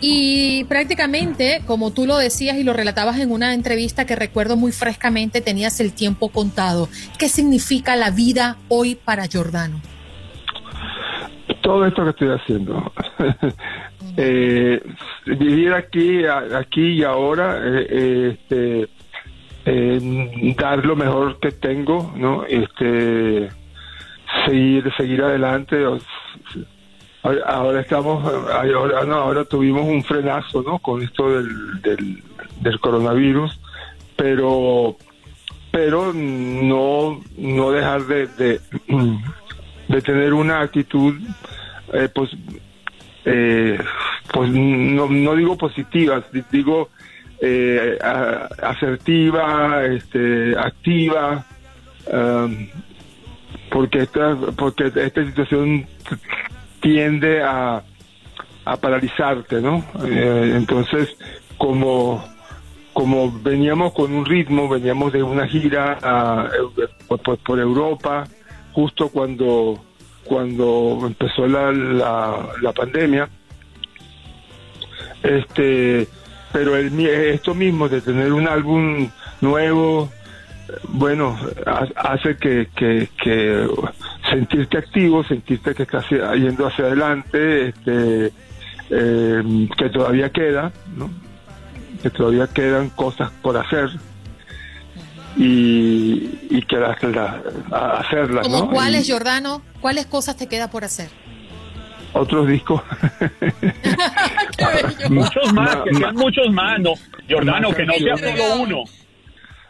[0.00, 4.72] y prácticamente, como tú lo decías y lo relatabas en una entrevista que recuerdo muy
[4.72, 6.88] frescamente, tenías el tiempo contado.
[7.18, 9.80] ¿Qué significa la vida hoy para Jordano?
[11.62, 12.92] Todo esto que estoy haciendo.
[14.16, 14.82] Eh,
[15.26, 18.88] vivir aquí, aquí y ahora, eh, este,
[20.56, 22.44] dar lo mejor que tengo, ¿no?
[22.44, 23.48] Este,
[24.46, 25.84] seguir, seguir adelante.
[27.22, 30.78] Ahora estamos, ahora, no, ahora tuvimos un frenazo, ¿no?
[30.78, 32.22] Con esto del,
[32.60, 33.60] del, coronavirus,
[34.16, 34.96] pero,
[35.70, 38.60] pero no, no dejar de, de,
[40.02, 41.14] tener una actitud,
[41.92, 42.30] eh, pues,
[43.24, 43.78] eh,
[44.32, 46.88] pues no, no digo positiva, digo
[47.40, 47.98] eh,
[48.62, 51.44] asertiva, este, activa,
[52.12, 52.68] um,
[53.70, 55.86] porque esta, porque esta situación
[56.80, 57.82] tiende a,
[58.64, 59.84] a paralizarte, ¿no?
[60.04, 61.16] Eh, entonces,
[61.56, 62.22] como,
[62.92, 65.98] como veníamos con un ritmo, veníamos de una gira
[67.08, 68.24] por, Europa,
[68.72, 69.82] justo cuando,
[70.24, 73.28] cuando empezó la, la, pandemia,
[75.22, 76.06] este,
[76.52, 79.08] pero el, esto mismo de tener un álbum
[79.40, 80.10] nuevo,
[80.88, 81.38] bueno,
[81.96, 83.66] hace que, que, que
[84.30, 88.32] sentirte activo, sentirte que estás yendo hacia adelante, este,
[88.90, 91.10] eh, que todavía queda, ¿no?
[92.02, 93.90] que todavía quedan cosas por hacer
[95.36, 96.98] y, y que las,
[97.70, 98.46] hacerlas.
[98.46, 99.62] ¿Como cuáles, Jordano?
[99.80, 101.08] ¿Cuáles cosas te queda por hacer?
[102.12, 102.82] Otros discos.
[105.10, 106.94] muchos más, que sean muchos más, no.
[107.28, 108.84] Jordano, que no sea solo uno.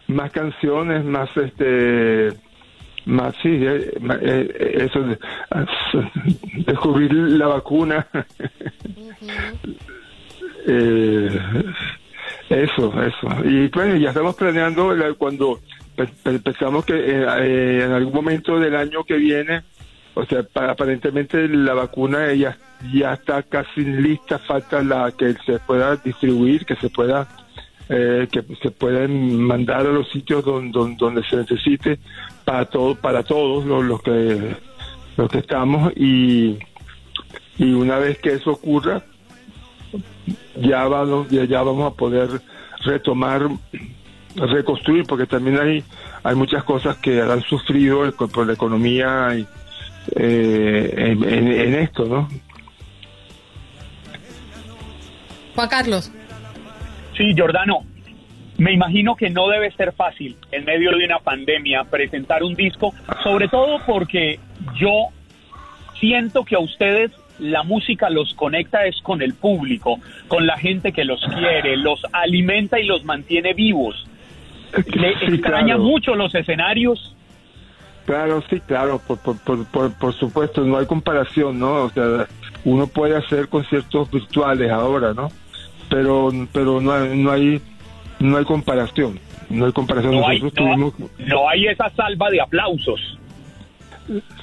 [0.08, 2.30] Más canciones, más este
[3.06, 3.92] más sí, eh,
[4.22, 5.18] eh, eso de,
[6.66, 8.06] descubrir la vacuna.
[10.66, 11.40] Eh,
[12.50, 13.28] eso, eso.
[13.44, 15.60] Y bueno, ya estamos planeando cuando
[16.42, 19.62] pensamos que en algún momento del año que viene,
[20.14, 22.58] o sea, aparentemente la vacuna ya,
[22.92, 27.28] ya está casi lista, falta la que se pueda distribuir, que se pueda
[27.88, 31.98] eh, que se pueden mandar a los sitios donde, donde, se necesite
[32.44, 34.56] para todo, para todos los, que
[35.16, 36.56] los que estamos y,
[37.58, 39.02] y una vez que eso ocurra
[40.56, 42.28] ya vamos ya, vamos a poder
[42.84, 43.48] retomar
[44.36, 45.84] reconstruir, porque también hay,
[46.22, 49.46] hay muchas cosas que han sufrido por la economía y,
[50.16, 52.28] eh, en, en esto, ¿no?
[55.54, 56.12] Juan Carlos.
[57.16, 57.84] Sí, Jordano,
[58.56, 62.94] me imagino que no debe ser fácil en medio de una pandemia presentar un disco,
[63.22, 64.38] sobre todo porque
[64.78, 65.08] yo
[65.98, 67.10] siento que a ustedes
[67.40, 72.00] la música los conecta es con el público, con la gente que los quiere, los
[72.12, 74.06] alimenta y los mantiene vivos.
[74.94, 77.14] ¿Le extraña mucho los escenarios?
[78.06, 81.84] Claro, sí, claro, por, por, por, por, supuesto, no hay comparación, ¿no?
[81.84, 82.26] O sea,
[82.64, 85.28] uno puede hacer conciertos virtuales ahora, ¿no?
[85.88, 87.60] Pero, pero no hay, no hay,
[88.18, 89.18] no hay comparación,
[89.48, 90.14] no hay comparación.
[90.14, 93.19] No hay, no hay esa salva de aplausos.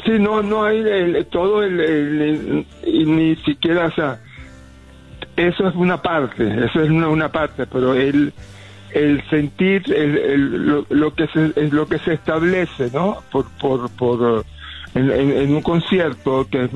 [0.06, 0.84] Sí, no, no hay
[1.26, 4.22] todo el, ni siquiera, o sea,
[5.36, 8.34] eso es una parte, eso es una, una parte, pero el,
[8.92, 13.18] el sentir el, lo, que se, es lo que se establece, ¿no?
[13.32, 14.46] Por, por, por
[14.96, 16.72] en, un concierto que es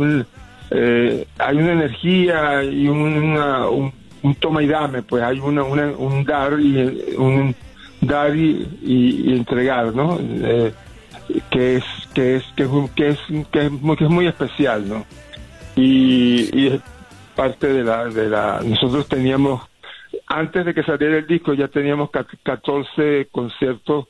[0.72, 3.92] eh, hay una energía y una, un,
[4.40, 7.56] toma y dame, pues hay una, un dar y un
[8.02, 10.18] dar y, entregar, ¿no?
[10.22, 10.74] Eh,
[11.50, 13.20] que es que es que, que es
[13.52, 15.06] que es, muy, que es muy especial, ¿no?
[15.76, 16.82] Y, y es
[17.36, 19.62] parte de la de la nosotros teníamos
[20.28, 24.08] antes de que saliera el disco ya teníamos 14 conciertos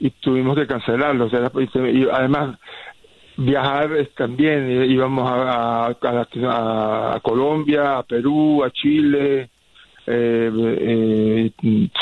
[0.00, 1.32] y tuvimos que cancelarlos.
[1.34, 2.58] Además,
[3.36, 9.50] viajar también, íbamos a, a, Colombia, a Perú, a Chile,
[10.06, 11.50] eh, eh,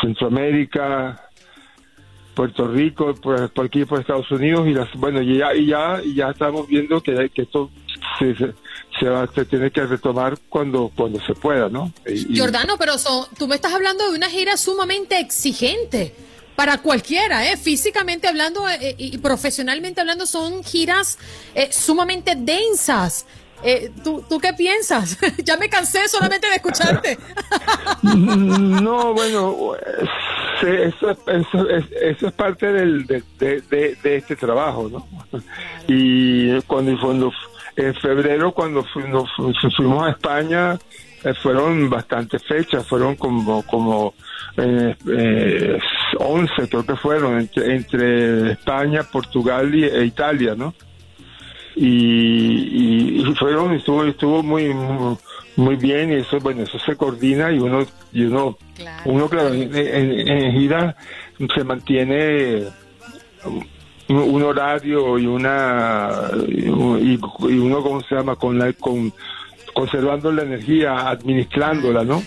[0.01, 1.28] Centroamérica,
[2.39, 6.01] Puerto Rico, por, por, aquí por Estados Unidos y las bueno y ya y ya
[6.05, 7.69] y ya estamos viendo que, que esto
[8.17, 11.93] se, se, va, se tiene que retomar cuando cuando se pueda, ¿no?
[12.37, 12.93] Jordano, pero
[13.37, 16.15] tú me estás hablando de una gira sumamente exigente
[16.55, 17.57] para cualquiera, ¿eh?
[17.57, 21.19] físicamente hablando eh, y profesionalmente hablando, son giras
[21.57, 23.27] eh, sumamente densas.
[23.65, 25.19] Eh, ¿tú, ¿Tú qué piensas?
[25.45, 27.19] ya me cansé solamente de escucharte.
[28.03, 29.75] no, bueno,
[30.63, 33.61] eso, eso, eso, es parte del, de, de,
[34.03, 35.07] de, este trabajo, ¿no?
[35.87, 37.33] Y cuando, cuando
[37.77, 39.31] en febrero, cuando fuimos,
[39.77, 40.79] fuimos a España,
[41.25, 44.15] eh, fueron bastantes fechas, fueron como, como
[44.57, 45.79] eh, eh,
[46.19, 50.75] 11 creo que fueron, entre, entre España, Portugal y, e Italia, ¿no?
[51.75, 55.17] Y, y, fueron, estuvo, estuvo muy, muy,
[55.77, 58.57] bien y eso, bueno, eso se coordina y uno, y uno,
[59.05, 60.97] uno claro, en, gira
[61.55, 62.65] se mantiene
[64.09, 68.37] un, horario y una, y, uno, ¿cómo se llama?
[68.37, 69.13] Con la, con,
[69.75, 72.23] conservando la energía, administrándola, ¿no?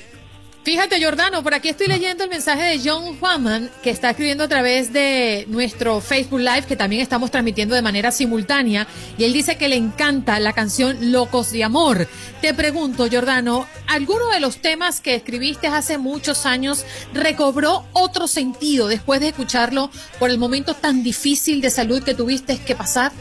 [0.64, 4.48] Fíjate, Jordano, por aquí estoy leyendo el mensaje de John Juanman, que está escribiendo a
[4.48, 8.86] través de nuestro Facebook Live, que también estamos transmitiendo de manera simultánea,
[9.18, 12.08] y él dice que le encanta la canción Locos de Amor.
[12.42, 18.88] Te pregunto, Jordano, ¿alguno de los temas que escribiste hace muchos años recobró otro sentido
[18.88, 19.90] después de escucharlo
[20.20, 23.12] por el momento tan difícil de salud que tuviste que pasar?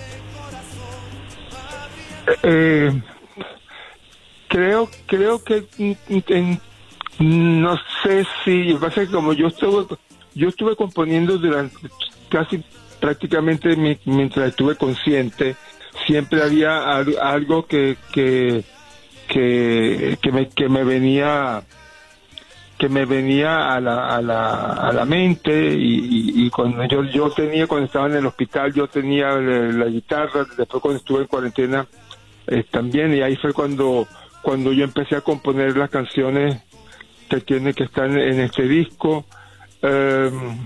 [2.42, 3.00] Eh,
[4.48, 6.60] creo, creo que en
[7.20, 9.96] no sé si, pasa que como yo estuve,
[10.34, 11.76] yo estuve componiendo durante
[12.28, 12.64] casi
[12.98, 15.54] prácticamente mientras estuve consciente,
[16.06, 18.64] siempre había algo que, que,
[19.28, 21.62] que, que, me, que me venía
[22.78, 27.66] que me venía a la, a la, a la mente y, cuando yo, yo tenía,
[27.66, 31.86] cuando estaba en el hospital, yo tenía la, guitarra, después cuando estuve en cuarentena
[32.46, 34.08] eh, también, y ahí fue cuando,
[34.40, 36.62] cuando yo empecé a componer las canciones
[37.30, 39.24] que tiene que estar en este disco.
[39.80, 40.58] Em,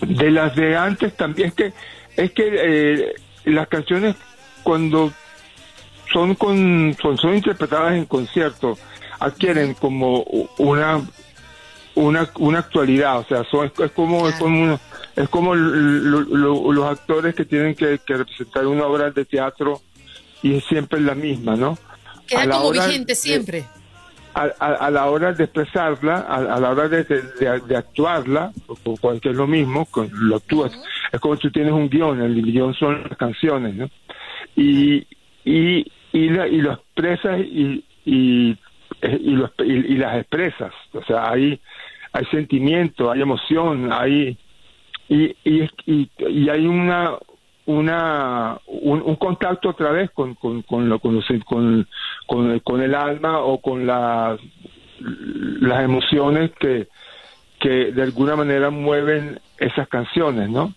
[0.00, 1.72] de las de antes también es que
[2.16, 3.14] es que eh,
[3.44, 4.16] las canciones
[4.62, 5.12] cuando
[6.12, 8.76] son con son, interpretadas en concierto
[9.20, 10.22] adquieren como
[10.58, 11.00] una
[11.94, 14.78] una, una actualidad, o sea, son, es, como es como
[15.14, 19.80] es como los actores que tienen que, representar una obra de teatro
[20.42, 21.78] y es siempre la misma, ¿no?
[22.26, 23.64] Queda como vigente siempre
[24.36, 29.46] a, la hora de expresarla, a, la hora de, de, actuarla, o, que es lo
[29.46, 30.78] mismo, lo actúas,
[31.10, 33.88] es como tú tienes un guion, el guion son las canciones, ¿no?
[34.54, 35.06] Y,
[35.44, 38.58] y, y, y lo expresas y, y,
[39.02, 41.58] y, y, las expresas, o sea, hay,
[42.12, 44.36] hay sentimiento, hay emoción, hay...
[45.08, 47.12] Y, y, y, hay una
[47.66, 53.60] una un, contacto otra vez con con con, lo, con, con, con, el alma o
[53.60, 54.40] con las
[55.00, 56.88] las emociones que
[57.60, 60.74] que de alguna manera mueven esas canciones, ¿no?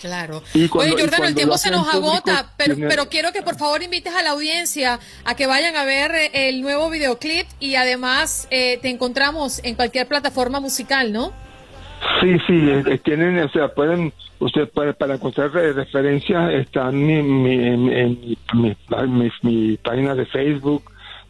[0.00, 0.42] Claro.
[0.54, 4.22] Oye, Jordano, el tiempo se nos agota, pero, pero quiero que por favor invites a
[4.22, 8.90] la audiencia a que vayan a ver eh, el nuevo videoclip y además eh, te
[8.90, 11.32] encontramos en cualquier plataforma musical, ¿no?
[12.20, 18.36] Sí, sí, eh, tienen, o sea, pueden, usted puede, para encontrar referencias, están en mi,
[19.42, 20.82] mi, página de Facebook,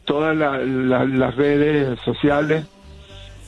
[0.05, 2.67] todas las redes sociales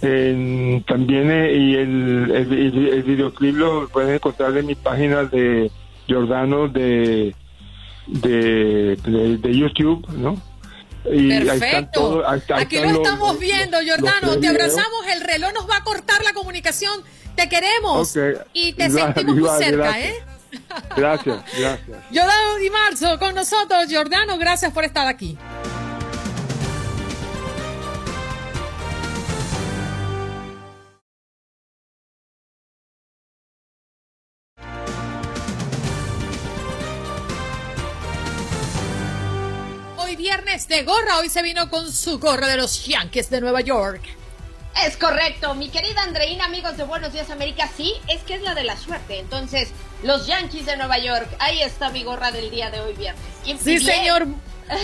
[0.00, 5.70] también eh, y el, el, videoclip lo pueden encontrar en mi página de
[6.08, 7.34] Jordano de,
[8.06, 10.40] de, de, YouTube, ¿no?
[11.04, 12.22] Y Perfecto.
[12.26, 14.38] Aquí lo estamos viendo, Jordano.
[14.38, 17.02] te abrazamos, el reloj nos va a cortar la comunicación.
[17.34, 18.16] Te queremos
[18.52, 20.14] y te sentimos muy cerca, ¿eh?
[20.96, 21.98] Gracias, gracias.
[22.14, 23.86] Jordano Di Marzo con nosotros.
[23.90, 25.38] Jordano, gracias por estar aquí.
[40.60, 41.18] Viernes de gorra.
[41.18, 44.02] Hoy se vino con su gorra de los Yankees de Nueva York.
[44.84, 48.54] Es correcto, mi querida Andreina, amigos de Buenos Días América, sí, es que es la
[48.54, 49.18] de la suerte.
[49.18, 49.70] Entonces,
[50.02, 53.22] los Yankees de Nueva York, ahí está mi gorra del día de hoy viernes.
[53.62, 54.26] Sí, señor.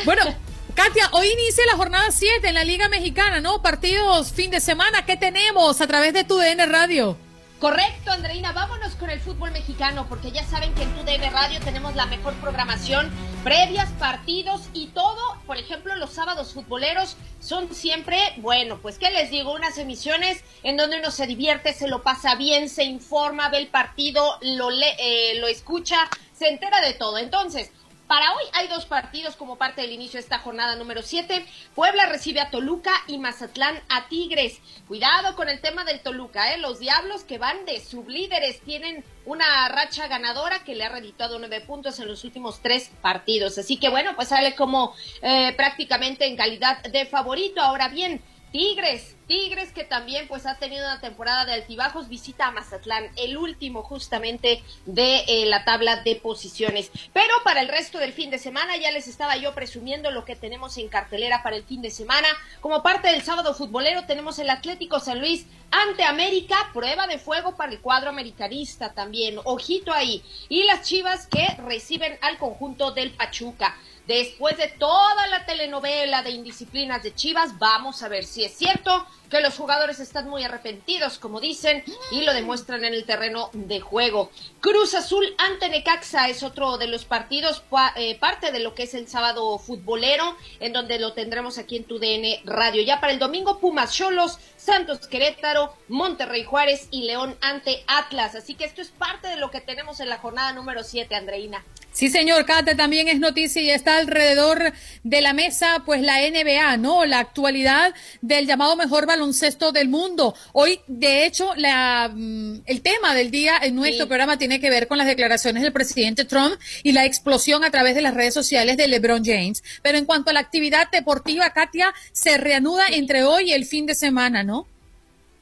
[0.05, 0.23] Bueno,
[0.75, 3.63] Katia, hoy inicia la jornada 7 en la Liga Mexicana, ¿no?
[3.63, 7.17] Partidos fin de semana, ¿qué tenemos a través de tu DN Radio?
[7.59, 8.53] Correcto, Andreina.
[8.53, 12.05] Vámonos con el fútbol mexicano, porque ya saben que en tu DB Radio tenemos la
[12.05, 13.11] mejor programación,
[13.45, 15.41] previas, partidos y todo.
[15.47, 20.77] Por ejemplo, los sábados futboleros son siempre, bueno, pues qué les digo, unas emisiones en
[20.77, 25.37] donde uno se divierte, se lo pasa bien, se informa, ve el partido, lo, eh,
[25.41, 25.97] lo escucha,
[26.35, 27.17] se entera de todo.
[27.17, 27.71] Entonces,
[28.07, 31.45] para hoy hay dos partidos como parte del inicio de esta jornada número 7.
[31.75, 34.61] Puebla recibe a Toluca y Mazatlán a Tigres.
[34.87, 36.59] Cuidado con el tema del Toluca, ¿eh?
[36.59, 41.61] Los diablos que van de sublíderes tienen una racha ganadora que le ha reditado nueve
[41.61, 43.59] puntos en los últimos tres partidos.
[43.59, 47.61] Así que bueno, pues sale como eh, prácticamente en calidad de favorito.
[47.61, 48.23] Ahora bien,
[48.57, 53.37] Tigres Tigres que también pues ha tenido una temporada de altibajos, visita a Mazatlán, el
[53.37, 56.93] último justamente de eh, la tabla de posiciones.
[57.13, 60.37] Pero para el resto del fin de semana ya les estaba yo presumiendo lo que
[60.37, 62.29] tenemos en cartelera para el fin de semana.
[62.61, 67.57] Como parte del sábado futbolero tenemos el Atlético San Luis ante América, prueba de fuego
[67.57, 70.23] para el cuadro americanista también, ojito ahí.
[70.49, 73.77] Y las Chivas que reciben al conjunto del Pachuca.
[74.07, 79.05] Después de toda la telenovela de indisciplinas de Chivas, vamos a ver si es cierto
[79.29, 83.81] que los jugadores están muy arrepentidos, como dicen, y lo demuestran en el terreno de
[83.81, 84.31] juego.
[84.61, 87.65] Cruz Azul ante Necaxa es otro de los partidos,
[87.97, 91.85] eh, parte de lo que es el sábado futbolero, en donde lo tendremos aquí en
[91.85, 92.83] tu DN Radio.
[92.83, 98.37] Ya para el domingo, Pumas Cholos, Santos Querétaro, Monterrey Juárez y León ante Atlas.
[98.37, 101.65] Así que esto es parte de lo que tenemos en la jornada número 7, Andreina.
[101.97, 106.77] Sí, señor, Cate, también es noticia y está alrededor de la mesa, pues la NBA,
[106.77, 107.07] ¿no?
[107.07, 110.35] La actualidad del llamado mejor baloncesto del mundo.
[110.53, 114.89] Hoy, de hecho, la, mm, el tema del día en nuestro programa tiene que ver
[114.89, 118.77] con las declaraciones del presidente Trump y la explosión a través de las redes sociales
[118.77, 119.65] de LeBron James.
[119.81, 123.87] Pero en cuanto a la actividad deportiva, Katia, se reanuda entre hoy y el fin
[123.87, 124.67] de semana, ¿no?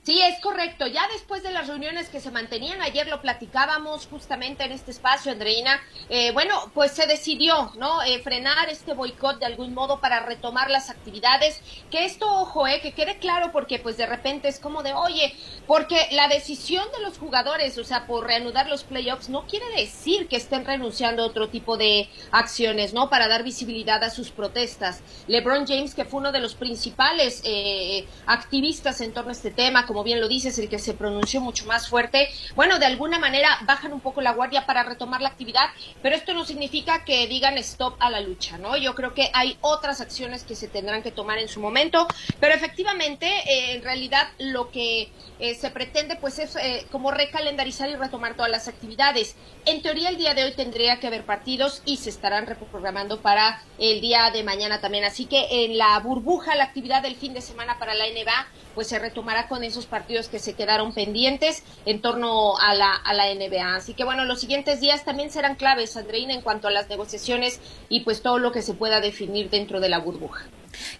[0.05, 0.87] Sí, es correcto.
[0.87, 5.33] Ya después de las reuniones que se mantenían, ayer lo platicábamos justamente en este espacio,
[5.33, 8.03] Andreina, eh, bueno, pues se decidió, ¿no?
[8.03, 11.59] Eh, frenar este boicot de algún modo para retomar las actividades.
[11.91, 15.35] Que esto, ojo, eh, que quede claro porque pues de repente es como de, oye,
[15.67, 20.29] porque la decisión de los jugadores, o sea, por reanudar los playoffs, no quiere decir
[20.29, 23.09] que estén renunciando a otro tipo de acciones, ¿no?
[23.09, 25.01] Para dar visibilidad a sus protestas.
[25.29, 29.87] LeBron James, que fue uno de los principales eh, activistas en torno a este tema,
[29.95, 33.61] como bien lo dices, el que se pronunció mucho más fuerte, bueno, de alguna manera
[33.65, 35.67] bajan un poco la guardia para retomar la actividad,
[36.03, 38.77] pero esto no significa que digan stop a la lucha, ¿no?
[38.77, 42.09] Yo creo que hay otras acciones que se tendrán que tomar en su momento,
[42.41, 47.89] pero efectivamente, eh, en realidad lo que eh, se pretende pues es eh, como recalendarizar
[47.89, 49.37] y retomar todas las actividades.
[49.65, 53.63] En teoría el día de hoy tendría que haber partidos y se estarán reprogramando para
[53.79, 57.41] el día de mañana también, así que en la burbuja, la actividad del fin de
[57.41, 62.01] semana para la NBA, pues se retomará con esos partidos que se quedaron pendientes en
[62.01, 63.77] torno a la, a la NBA.
[63.77, 67.61] Así que bueno, los siguientes días también serán claves, Andreina, en cuanto a las negociaciones
[67.89, 70.47] y pues todo lo que se pueda definir dentro de la burbuja.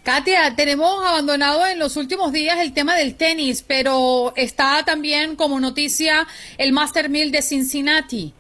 [0.03, 5.59] Katia, tenemos abandonado en los últimos días el tema del tenis, pero está también como
[5.61, 6.27] noticia
[6.59, 8.35] el Master Mill de Cincinnati.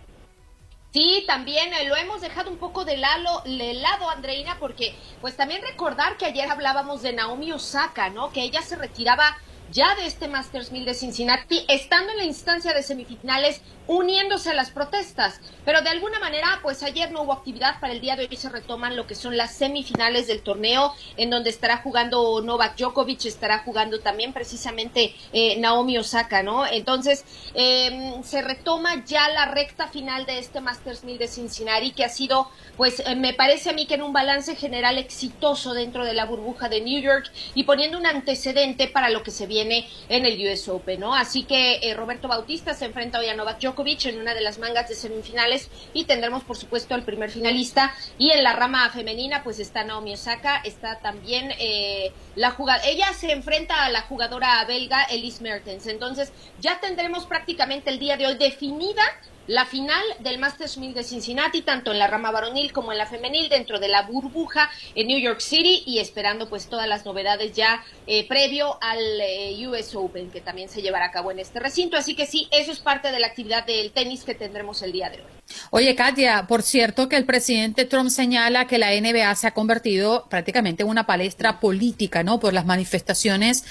[0.92, 5.36] Sí, también eh, lo hemos dejado un poco de lado, de lado, Andreina, porque pues
[5.36, 8.30] también recordar que ayer hablábamos de Naomi Osaka, ¿no?
[8.30, 9.36] Que ella se retiraba
[9.72, 14.54] ya de este Masters 1000 de Cincinnati, estando en la instancia de semifinales, uniéndose a
[14.54, 15.40] las protestas.
[15.64, 18.48] Pero de alguna manera, pues ayer no hubo actividad, para el día de hoy se
[18.48, 23.60] retoman lo que son las semifinales del torneo, en donde estará jugando Novak Djokovic, estará
[23.60, 26.66] jugando también precisamente eh, Naomi Osaka, ¿no?
[26.66, 27.24] Entonces,
[27.54, 32.08] em, se retoma ya la recta final de este Masters 1000 de Cincinnati, que ha
[32.08, 36.14] sido, pues eh, me parece a mí que en un balance general exitoso dentro de
[36.14, 40.26] la burbuja de New York y poniendo un antecedente para lo que se viene en
[40.26, 41.14] el US Open, ¿no?
[41.14, 43.73] Así que eh, Roberto Bautista se enfrenta hoy a Novak Djokovic
[44.04, 47.94] en una de las mangas de semifinales y tendremos, por supuesto, al primer finalista.
[48.18, 53.12] Y en la rama femenina, pues está Naomi Osaka, está también eh, la jugadora, ella
[53.12, 55.86] se enfrenta a la jugadora belga Elise Mertens.
[55.86, 59.02] Entonces, ya tendremos prácticamente el día de hoy definida
[59.46, 63.06] la final del Masters 1000 de Cincinnati, tanto en la rama varonil como en la
[63.06, 67.52] femenil, dentro de la burbuja en New York City y esperando pues todas las novedades
[67.54, 71.60] ya eh, previo al eh, US Open que también se llevará a cabo en este
[71.60, 71.96] recinto.
[71.96, 75.10] Así que sí, eso es parte de la actividad del tenis que tendremos el día
[75.10, 75.34] de hoy.
[75.70, 80.26] Oye, Katia, por cierto que el presidente Trump señala que la NBA se ha convertido
[80.30, 82.40] prácticamente en una palestra política, ¿no?
[82.40, 83.64] Por las manifestaciones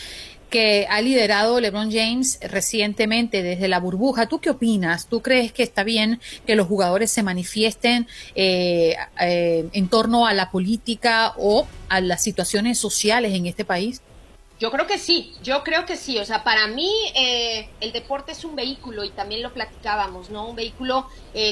[0.53, 4.27] que ha liderado LeBron James recientemente desde la burbuja.
[4.27, 5.07] ¿Tú qué opinas?
[5.07, 10.33] ¿Tú crees que está bien que los jugadores se manifiesten eh, eh, en torno a
[10.35, 14.03] la política o a las situaciones sociales en este país?
[14.59, 16.19] Yo creo que sí, yo creo que sí.
[16.19, 20.49] O sea, para mí eh, el deporte es un vehículo y también lo platicábamos, ¿no?
[20.49, 21.07] Un vehículo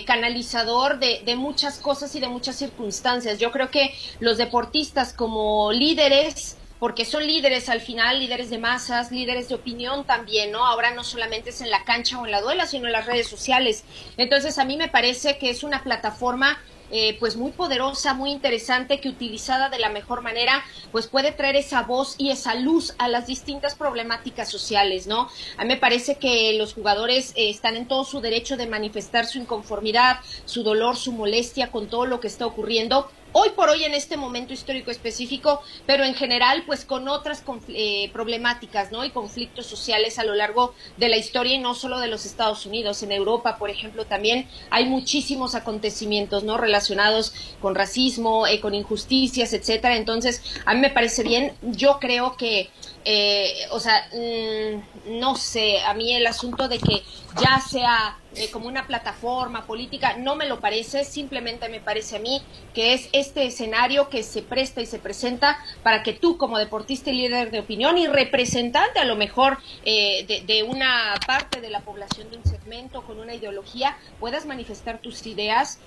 [0.05, 3.39] canalizador de, de, muchas cosas y de muchas circunstancias.
[3.39, 9.11] Yo creo que los deportistas como líderes porque son líderes al final, líderes de masas,
[9.11, 10.65] líderes de opinión también, ¿no?
[10.65, 13.27] Ahora no solamente es en la cancha o en la duela, sino en las redes
[13.27, 13.83] sociales.
[14.17, 16.57] Entonces a mí me parece que es una plataforma
[16.89, 21.55] eh, pues muy poderosa, muy interesante, que utilizada de la mejor manera, pues puede traer
[21.55, 25.29] esa voz y esa luz a las distintas problemáticas sociales, ¿no?
[25.57, 29.27] A mí me parece que los jugadores eh, están en todo su derecho de manifestar
[29.27, 33.83] su inconformidad, su dolor, su molestia con todo lo que está ocurriendo hoy por hoy
[33.83, 39.05] en este momento histórico específico, pero en general pues con otras eh, problemáticas, ¿no?
[39.05, 42.65] Y conflictos sociales a lo largo de la historia y no solo de los Estados
[42.65, 46.57] Unidos, en Europa, por ejemplo, también hay muchísimos acontecimientos, ¿no?
[46.57, 49.95] Relacionados con racismo, eh, con injusticias, etcétera.
[49.95, 51.53] Entonces, a mí me parece bien.
[51.61, 52.69] Yo creo que
[53.03, 57.01] eh, o sea, mm, no sé, a mí el asunto de que
[57.41, 62.19] ya sea eh, como una plataforma política, no me lo parece, simplemente me parece a
[62.19, 62.41] mí
[62.73, 67.09] que es este escenario que se presta y se presenta para que tú como deportista
[67.09, 71.81] y líder de opinión y representante a lo mejor eh, de, una parte de la
[71.81, 75.79] población de un segmento con una ideología puedas manifestar tus ideas,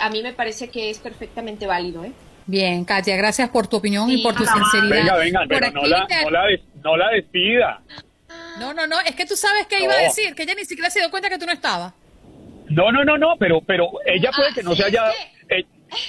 [0.00, 2.04] a mí me parece que es perfectamente válido.
[2.04, 2.12] ¿eh?
[2.50, 4.88] Bien, Katia, gracias por tu opinión y por tu sinceridad.
[4.88, 6.06] Venga, venga, pero no la,
[6.82, 7.80] no, la despida.
[8.60, 10.90] No, no, no, es que tú sabes qué iba a decir, que ella ni siquiera
[10.90, 11.94] se dio cuenta que tú no estabas.
[12.68, 15.10] No, no, no, no, pero, pero ella puede que no se haya...
[15.48, 15.64] Eh,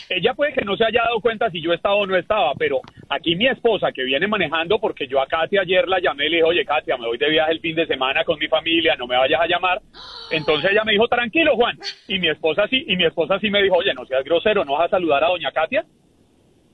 [0.09, 2.81] ella puede que no se haya dado cuenta si yo estaba o no estaba, pero
[3.09, 6.35] aquí mi esposa que viene manejando, porque yo a Katia ayer la llamé y le
[6.35, 9.07] dije, oye Katia, me voy de viaje el fin de semana con mi familia, no
[9.07, 9.81] me vayas a llamar.
[10.29, 11.79] Entonces ella me dijo, tranquilo Juan.
[12.07, 14.73] Y mi esposa sí, y mi esposa sí me dijo, oye, no seas grosero, ¿no
[14.73, 15.83] vas a saludar a doña Katia?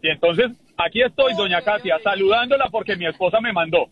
[0.02, 3.90] Y entonces aquí estoy, doña Katia, saludándola porque mi esposa me mandó.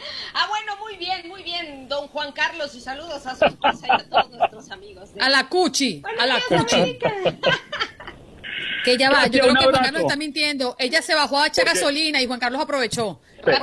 [0.34, 3.90] Ah, bueno, muy bien, muy bien, don Juan Carlos, y saludos a su esposa y
[3.90, 5.10] a todos nuestros amigos.
[5.20, 6.98] A la Cuchi, a la Cuchi.
[8.84, 10.76] que ella va, yo creo que Juan Carlos está mintiendo.
[10.78, 13.20] Ella se bajó a echar gasolina y Juan Carlos aprovechó.
[13.44, 13.60] ¿Será,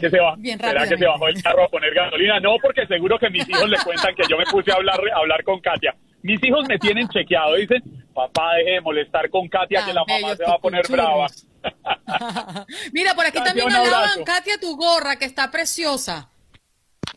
[0.00, 2.40] que se va, ¿será que se bajó el carro a poner gasolina?
[2.40, 5.18] No, porque seguro que mis hijos le cuentan que yo me puse a hablar, a
[5.18, 5.94] hablar con Katia.
[6.22, 7.82] Mis hijos me tienen chequeado, dicen,
[8.14, 11.26] papá, deje de molestar con Katia, que la mamá se va a poner brava.
[12.92, 16.30] Mira, por aquí también hablaban, Katia, tu gorra, que está preciosa.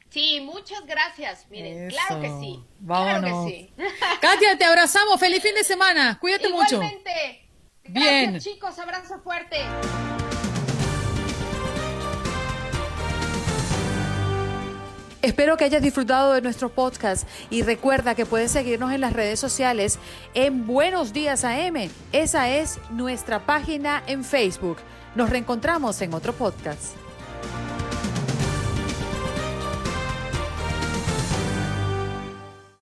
[0.09, 1.47] Sí, muchas gracias.
[1.49, 2.63] Miren, claro que sí.
[2.79, 3.21] Vámonos.
[3.21, 3.73] Claro que sí.
[4.21, 5.19] Katia, te abrazamos.
[5.19, 6.17] Feliz fin de semana.
[6.19, 6.75] Cuídate mucho.
[6.75, 7.49] Igualmente.
[7.85, 8.39] Bien.
[8.39, 8.77] chicos.
[8.77, 9.57] Abrazo fuerte.
[15.21, 19.39] Espero que hayas disfrutado de nuestro podcast y recuerda que puedes seguirnos en las redes
[19.39, 19.99] sociales
[20.33, 21.89] en Buenos Días AM.
[22.11, 24.77] Esa es nuestra página en Facebook.
[25.13, 26.95] Nos reencontramos en otro podcast.